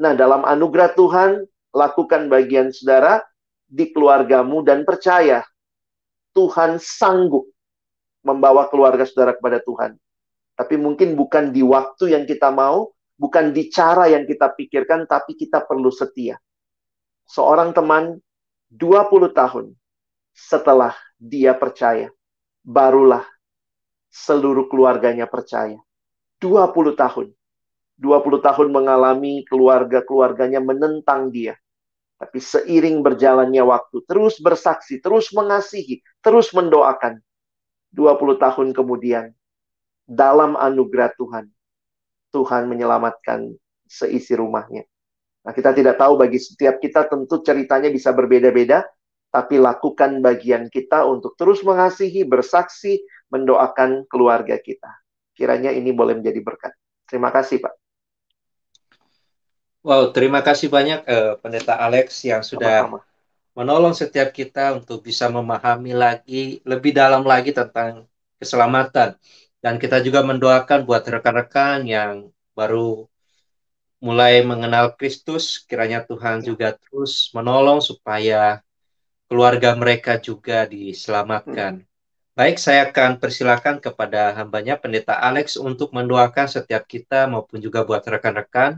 Nah, 0.02 0.18
dalam 0.18 0.42
anugerah 0.42 0.98
Tuhan 0.98 1.46
lakukan 1.70 2.26
bagian 2.26 2.74
saudara 2.74 3.22
di 3.70 3.94
keluargamu 3.94 4.66
dan 4.66 4.82
percaya 4.82 5.46
Tuhan 6.34 6.82
sanggup 6.82 7.46
membawa 8.26 8.66
keluarga 8.74 9.06
saudara 9.06 9.38
kepada 9.38 9.62
Tuhan. 9.62 9.94
Tapi 10.58 10.76
mungkin 10.82 11.14
bukan 11.14 11.54
di 11.54 11.62
waktu 11.62 12.18
yang 12.18 12.26
kita 12.26 12.50
mau, 12.50 12.90
bukan 13.20 13.54
di 13.54 13.70
cara 13.70 14.10
yang 14.10 14.26
kita 14.26 14.58
pikirkan, 14.58 15.06
tapi 15.06 15.38
kita 15.38 15.62
perlu 15.62 15.94
setia 15.94 16.40
seorang 17.26 17.74
teman 17.74 18.22
20 18.74 19.34
tahun 19.34 19.66
setelah 20.36 20.94
dia 21.16 21.56
percaya, 21.56 22.12
barulah 22.66 23.24
seluruh 24.12 24.72
keluarganya 24.72 25.28
percaya. 25.28 25.80
20 26.40 26.96
tahun. 26.96 27.28
20 27.96 28.44
tahun 28.44 28.68
mengalami 28.76 29.48
keluarga-keluarganya 29.48 30.60
menentang 30.60 31.32
dia. 31.32 31.56
Tapi 32.16 32.40
seiring 32.40 33.04
berjalannya 33.04 33.64
waktu, 33.64 34.04
terus 34.08 34.40
bersaksi, 34.40 35.00
terus 35.04 35.32
mengasihi, 35.36 36.00
terus 36.24 36.52
mendoakan. 36.56 37.20
20 37.92 38.36
tahun 38.40 38.68
kemudian, 38.76 39.32
dalam 40.04 40.60
anugerah 40.60 41.12
Tuhan, 41.16 41.48
Tuhan 42.36 42.68
menyelamatkan 42.68 43.56
seisi 43.88 44.36
rumahnya. 44.36 44.84
Nah, 45.46 45.54
kita 45.54 45.78
tidak 45.78 46.02
tahu 46.02 46.18
bagi 46.18 46.42
setiap 46.42 46.82
kita 46.82 47.06
tentu 47.06 47.46
ceritanya 47.46 47.94
bisa 47.94 48.10
berbeda-beda, 48.10 48.82
tapi 49.30 49.62
lakukan 49.62 50.18
bagian 50.26 50.74
kita 50.74 51.06
untuk 51.06 51.38
terus 51.38 51.62
mengasihi, 51.62 52.26
bersaksi, 52.26 53.06
mendoakan 53.30 54.10
keluarga 54.10 54.58
kita. 54.58 54.90
Kiranya 55.38 55.70
ini 55.70 55.94
boleh 55.94 56.18
menjadi 56.18 56.42
berkat. 56.42 56.74
Terima 57.06 57.30
kasih, 57.30 57.62
Pak. 57.62 57.74
Wow, 59.86 60.10
terima 60.10 60.42
kasih 60.42 60.66
banyak 60.66 61.06
uh, 61.06 61.38
Pendeta 61.38 61.78
Alex 61.78 62.26
yang 62.26 62.42
sudah 62.42 62.90
Sama-sama. 62.90 63.06
menolong 63.54 63.94
setiap 63.94 64.34
kita 64.34 64.74
untuk 64.74 65.06
bisa 65.06 65.30
memahami 65.30 65.94
lagi 65.94 66.58
lebih 66.66 66.90
dalam 66.90 67.22
lagi 67.22 67.54
tentang 67.54 68.10
keselamatan. 68.42 69.14
Dan 69.62 69.78
kita 69.78 70.02
juga 70.02 70.26
mendoakan 70.26 70.90
buat 70.90 71.06
rekan-rekan 71.06 71.86
yang 71.86 72.34
baru 72.58 73.06
mulai 74.06 74.46
mengenal 74.46 74.94
Kristus, 74.94 75.66
kiranya 75.66 76.06
Tuhan 76.06 76.46
ya. 76.46 76.54
juga 76.54 76.68
terus 76.78 77.34
menolong 77.34 77.82
supaya 77.82 78.62
keluarga 79.26 79.74
mereka 79.74 80.22
juga 80.22 80.70
diselamatkan. 80.70 81.82
Hmm. 81.82 81.90
Baik, 82.38 82.62
saya 82.62 82.92
akan 82.92 83.18
persilakan 83.18 83.82
kepada 83.82 84.38
hambanya 84.38 84.78
Pendeta 84.78 85.18
Alex 85.18 85.58
untuk 85.58 85.90
mendoakan 85.96 86.46
setiap 86.46 86.86
kita 86.86 87.26
maupun 87.26 87.58
juga 87.64 87.82
buat 87.82 88.04
rekan-rekan, 88.06 88.78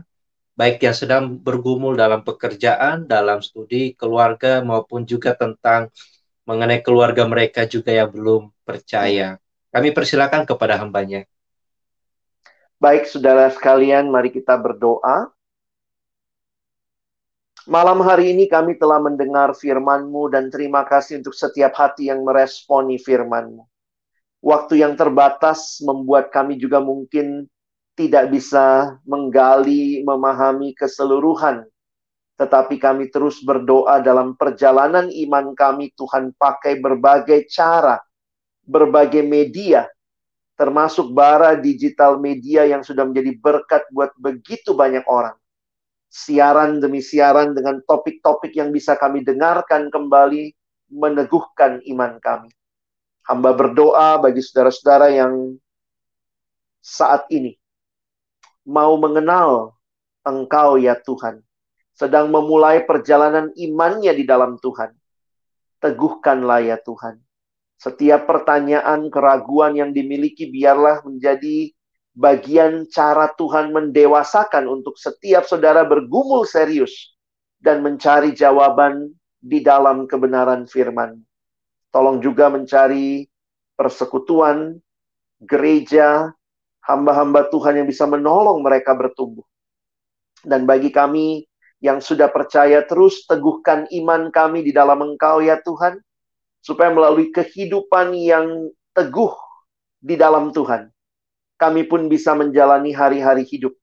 baik 0.56 0.80
yang 0.80 0.96
sedang 0.96 1.36
bergumul 1.36 1.98
dalam 1.98 2.24
pekerjaan, 2.24 3.04
dalam 3.04 3.44
studi 3.44 3.92
keluarga 3.98 4.64
maupun 4.64 5.04
juga 5.04 5.36
tentang 5.36 5.92
mengenai 6.48 6.80
keluarga 6.80 7.28
mereka 7.28 7.68
juga 7.68 7.92
yang 7.92 8.08
belum 8.08 8.48
percaya. 8.64 9.36
Kami 9.68 9.92
persilakan 9.92 10.48
kepada 10.48 10.80
hambanya. 10.80 11.28
Baik, 12.78 13.10
saudara 13.10 13.50
sekalian, 13.50 14.06
mari 14.06 14.30
kita 14.30 14.54
berdoa. 14.54 15.34
Malam 17.66 17.98
hari 18.06 18.30
ini 18.30 18.46
kami 18.46 18.78
telah 18.78 19.02
mendengar 19.02 19.50
firman-Mu 19.50 20.30
dan 20.30 20.46
terima 20.46 20.86
kasih 20.86 21.18
untuk 21.18 21.34
setiap 21.34 21.74
hati 21.74 22.06
yang 22.06 22.22
meresponi 22.22 22.94
firman-Mu. 23.02 23.66
Waktu 24.46 24.78
yang 24.78 24.94
terbatas 24.94 25.82
membuat 25.82 26.30
kami 26.30 26.54
juga 26.54 26.78
mungkin 26.78 27.50
tidak 27.98 28.30
bisa 28.30 28.94
menggali, 29.02 30.06
memahami 30.06 30.70
keseluruhan. 30.78 31.66
Tetapi 32.38 32.78
kami 32.78 33.10
terus 33.10 33.42
berdoa 33.42 33.98
dalam 33.98 34.38
perjalanan 34.38 35.10
iman 35.10 35.50
kami, 35.58 35.90
Tuhan 35.98 36.30
pakai 36.38 36.78
berbagai 36.78 37.50
cara, 37.50 37.98
berbagai 38.62 39.26
media, 39.26 39.90
termasuk 40.58 41.14
bara 41.14 41.54
digital 41.54 42.18
media 42.18 42.66
yang 42.66 42.82
sudah 42.82 43.06
menjadi 43.06 43.38
berkat 43.38 43.86
buat 43.94 44.10
begitu 44.18 44.74
banyak 44.74 45.06
orang. 45.06 45.38
siaran 46.08 46.80
demi 46.80 47.04
siaran 47.04 47.52
dengan 47.52 47.84
topik-topik 47.84 48.56
yang 48.56 48.72
bisa 48.72 48.96
kami 48.96 49.20
dengarkan 49.20 49.92
kembali 49.92 50.56
meneguhkan 50.88 51.84
iman 51.84 52.16
kami. 52.16 52.48
Hamba 53.28 53.52
berdoa 53.52 54.16
bagi 54.16 54.40
saudara-saudara 54.40 55.12
yang 55.12 55.60
saat 56.80 57.28
ini 57.28 57.52
mau 58.64 58.96
mengenal 58.96 59.76
Engkau 60.24 60.80
ya 60.80 60.96
Tuhan, 60.96 61.44
sedang 61.92 62.32
memulai 62.32 62.84
perjalanan 62.88 63.52
imannya 63.52 64.16
di 64.16 64.24
dalam 64.24 64.56
Tuhan. 64.60 64.96
Teguhkanlah 65.80 66.64
ya 66.64 66.76
Tuhan. 66.80 67.20
Setiap 67.78 68.26
pertanyaan, 68.26 69.06
keraguan 69.06 69.78
yang 69.78 69.94
dimiliki 69.94 70.50
biarlah 70.50 70.98
menjadi 71.06 71.70
bagian 72.10 72.90
cara 72.90 73.30
Tuhan 73.38 73.70
mendewasakan 73.70 74.66
untuk 74.66 74.98
setiap 74.98 75.46
saudara 75.46 75.86
bergumul 75.86 76.42
serius 76.42 77.14
dan 77.62 77.86
mencari 77.86 78.34
jawaban 78.34 79.14
di 79.38 79.62
dalam 79.62 80.10
kebenaran 80.10 80.66
firman. 80.66 81.22
Tolong 81.94 82.18
juga 82.18 82.50
mencari 82.50 83.30
persekutuan, 83.78 84.74
gereja, 85.38 86.34
hamba-hamba 86.82 87.46
Tuhan 87.46 87.78
yang 87.78 87.86
bisa 87.86 88.10
menolong 88.10 88.58
mereka 88.58 88.98
bertumbuh. 88.98 89.46
Dan 90.42 90.66
bagi 90.66 90.90
kami 90.90 91.46
yang 91.78 92.02
sudah 92.02 92.26
percaya 92.26 92.82
terus 92.82 93.22
teguhkan 93.30 93.86
iman 94.02 94.34
kami 94.34 94.66
di 94.66 94.74
dalam 94.74 94.98
Engkau 95.14 95.38
ya 95.38 95.62
Tuhan, 95.62 96.02
supaya 96.60 96.90
melalui 96.92 97.30
kehidupan 97.30 98.14
yang 98.14 98.70
teguh 98.92 99.32
di 99.98 100.14
dalam 100.18 100.50
Tuhan, 100.50 100.90
kami 101.58 101.86
pun 101.90 102.06
bisa 102.06 102.34
menjalani 102.38 102.94
hari-hari 102.94 103.42
hidup 103.42 103.74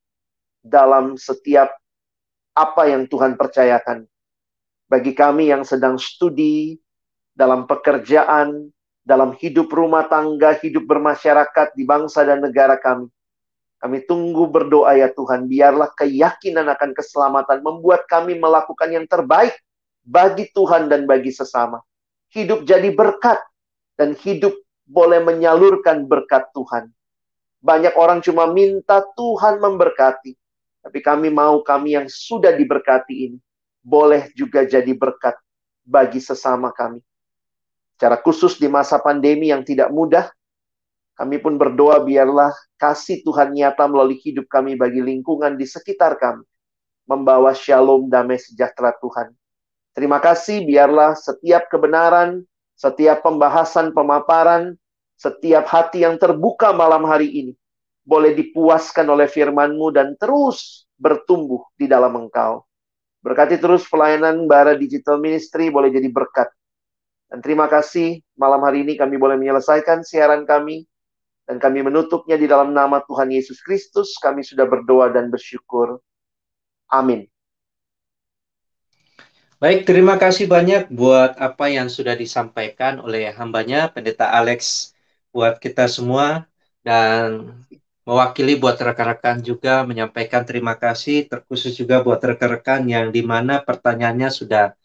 dalam 0.64 1.20
setiap 1.20 1.72
apa 2.56 2.88
yang 2.88 3.06
Tuhan 3.06 3.36
percayakan. 3.36 4.08
Bagi 4.88 5.12
kami 5.12 5.52
yang 5.52 5.68
sedang 5.68 6.00
studi, 6.00 6.78
dalam 7.36 7.68
pekerjaan, 7.68 8.72
dalam 9.04 9.36
hidup 9.38 9.68
rumah 9.70 10.08
tangga, 10.08 10.56
hidup 10.58 10.88
bermasyarakat 10.88 11.76
di 11.76 11.84
bangsa 11.84 12.24
dan 12.24 12.42
negara 12.42 12.80
kami. 12.80 13.12
Kami 13.76 14.02
tunggu 14.08 14.50
berdoa 14.50 14.98
ya 14.98 15.12
Tuhan, 15.12 15.46
biarlah 15.46 15.92
keyakinan 15.94 16.66
akan 16.74 16.96
keselamatan 16.96 17.60
membuat 17.62 18.08
kami 18.10 18.40
melakukan 18.40 18.90
yang 18.90 19.06
terbaik 19.06 19.54
bagi 20.02 20.50
Tuhan 20.56 20.88
dan 20.90 21.06
bagi 21.06 21.30
sesama. 21.30 21.84
Hidup 22.36 22.68
jadi 22.68 22.92
berkat 22.92 23.40
dan 23.96 24.12
hidup 24.20 24.52
boleh 24.84 25.24
menyalurkan 25.24 26.04
berkat 26.04 26.52
Tuhan. 26.52 26.92
Banyak 27.64 27.96
orang 27.96 28.20
cuma 28.20 28.52
minta 28.52 29.02
Tuhan 29.16 29.64
memberkati. 29.64 30.36
Tapi 30.86 31.00
kami 31.02 31.34
mau 31.34 31.66
kami 31.66 31.98
yang 31.98 32.06
sudah 32.06 32.54
diberkati 32.54 33.32
ini 33.32 33.40
boleh 33.82 34.30
juga 34.38 34.62
jadi 34.66 34.94
berkat 34.94 35.34
bagi 35.82 36.22
sesama 36.22 36.70
kami. 36.70 37.02
Secara 37.96 38.20
khusus 38.22 38.60
di 38.62 38.70
masa 38.70 39.00
pandemi 39.00 39.50
yang 39.50 39.66
tidak 39.66 39.90
mudah, 39.90 40.30
kami 41.16 41.40
pun 41.40 41.56
berdoa 41.56 42.04
biarlah 42.04 42.52
kasih 42.76 43.24
Tuhan 43.24 43.56
nyata 43.56 43.88
melalui 43.88 44.20
hidup 44.20 44.52
kami 44.52 44.76
bagi 44.76 45.00
lingkungan 45.00 45.56
di 45.56 45.64
sekitar 45.64 46.20
kami. 46.20 46.44
Membawa 47.08 47.56
shalom 47.56 48.10
damai 48.12 48.42
sejahtera 48.42 48.92
Tuhan. 49.00 49.32
Terima 49.96 50.20
kasih 50.20 50.68
biarlah 50.68 51.16
setiap 51.16 51.72
kebenaran, 51.72 52.44
setiap 52.76 53.24
pembahasan 53.24 53.96
pemaparan, 53.96 54.76
setiap 55.16 55.64
hati 55.72 56.04
yang 56.04 56.20
terbuka 56.20 56.76
malam 56.76 57.08
hari 57.08 57.32
ini 57.32 57.54
boleh 58.04 58.36
dipuaskan 58.38 59.08
oleh 59.08 59.26
firman-Mu 59.26 59.88
dan 59.96 60.14
terus 60.20 60.86
bertumbuh 61.00 61.64
di 61.80 61.88
dalam 61.88 62.14
Engkau. 62.14 62.68
Berkati 63.26 63.58
terus 63.58 63.88
pelayanan 63.90 64.46
Bara 64.46 64.78
Digital 64.78 65.18
Ministry 65.18 65.74
boleh 65.74 65.90
jadi 65.90 66.06
berkat. 66.12 66.52
Dan 67.26 67.42
terima 67.42 67.66
kasih 67.66 68.22
malam 68.38 68.62
hari 68.62 68.86
ini 68.86 68.94
kami 68.94 69.18
boleh 69.18 69.34
menyelesaikan 69.40 70.06
siaran 70.06 70.46
kami 70.46 70.86
dan 71.50 71.58
kami 71.58 71.82
menutupnya 71.82 72.38
di 72.38 72.46
dalam 72.46 72.70
nama 72.70 73.02
Tuhan 73.02 73.34
Yesus 73.34 73.66
Kristus. 73.66 74.14
Kami 74.22 74.46
sudah 74.46 74.70
berdoa 74.70 75.10
dan 75.10 75.34
bersyukur. 75.34 75.98
Amin. 76.94 77.26
Baik, 79.56 79.88
terima 79.88 80.20
kasih 80.20 80.52
banyak 80.52 80.92
buat 80.92 81.40
apa 81.40 81.72
yang 81.72 81.88
sudah 81.88 82.12
disampaikan 82.12 83.00
oleh 83.00 83.32
hambanya, 83.32 83.88
Pendeta 83.88 84.28
Alex, 84.28 84.92
buat 85.32 85.64
kita 85.64 85.88
semua. 85.88 86.44
Dan 86.84 87.56
mewakili 88.04 88.60
buat 88.60 88.76
rekan-rekan 88.76 89.40
juga 89.40 89.88
menyampaikan 89.88 90.44
terima 90.44 90.76
kasih, 90.76 91.32
terkhusus 91.32 91.72
juga 91.80 92.04
buat 92.04 92.20
rekan-rekan 92.20 92.84
yang 92.84 93.16
di 93.16 93.24
mana 93.24 93.64
pertanyaannya 93.64 94.28
sudah 94.28 94.76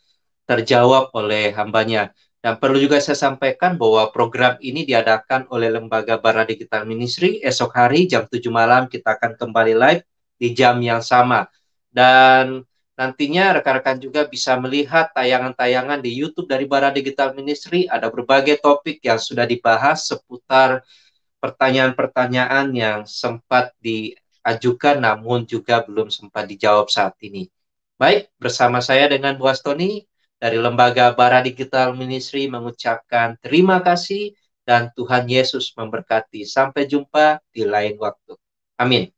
terjawab 0.46 1.10
oleh 1.18 1.50
hambanya. 1.50 2.14
Dan 2.38 2.54
perlu 2.62 2.78
juga 2.78 3.02
saya 3.02 3.18
sampaikan 3.18 3.74
bahwa 3.74 4.06
program 4.14 4.54
ini 4.62 4.86
diadakan 4.86 5.50
oleh 5.50 5.66
Lembaga 5.66 6.14
Bara 6.22 6.46
Digital 6.46 6.86
Ministry. 6.86 7.42
Esok 7.42 7.74
hari 7.74 8.06
jam 8.06 8.22
7 8.22 8.38
malam 8.54 8.86
kita 8.86 9.18
akan 9.18 9.34
kembali 9.34 9.74
live 9.74 10.02
di 10.38 10.54
jam 10.54 10.78
yang 10.78 11.02
sama. 11.02 11.50
Dan 11.90 12.69
Nantinya 13.00 13.56
rekan-rekan 13.56 13.96
juga 13.96 14.28
bisa 14.28 14.60
melihat 14.60 15.08
tayangan-tayangan 15.16 16.04
di 16.04 16.12
YouTube 16.20 16.44
dari 16.44 16.68
Bara 16.68 16.92
Digital 16.92 17.32
Ministry. 17.32 17.88
Ada 17.88 18.12
berbagai 18.12 18.60
topik 18.60 19.00
yang 19.00 19.16
sudah 19.16 19.48
dibahas 19.48 20.04
seputar 20.04 20.84
pertanyaan-pertanyaan 21.40 22.68
yang 22.76 23.08
sempat 23.08 23.72
diajukan 23.80 25.00
namun 25.00 25.48
juga 25.48 25.80
belum 25.80 26.12
sempat 26.12 26.44
dijawab 26.44 26.92
saat 26.92 27.16
ini. 27.24 27.48
Baik, 27.96 28.28
bersama 28.36 28.84
saya 28.84 29.08
dengan 29.08 29.40
Bu 29.40 29.48
Astoni 29.48 30.04
dari 30.36 30.60
Lembaga 30.60 31.16
Bara 31.16 31.40
Digital 31.40 31.96
Ministry 31.96 32.52
mengucapkan 32.52 33.40
terima 33.40 33.80
kasih 33.80 34.36
dan 34.68 34.92
Tuhan 34.92 35.24
Yesus 35.24 35.72
memberkati. 35.72 36.44
Sampai 36.44 36.84
jumpa 36.84 37.40
di 37.48 37.64
lain 37.64 37.96
waktu. 37.96 38.36
Amin. 38.76 39.08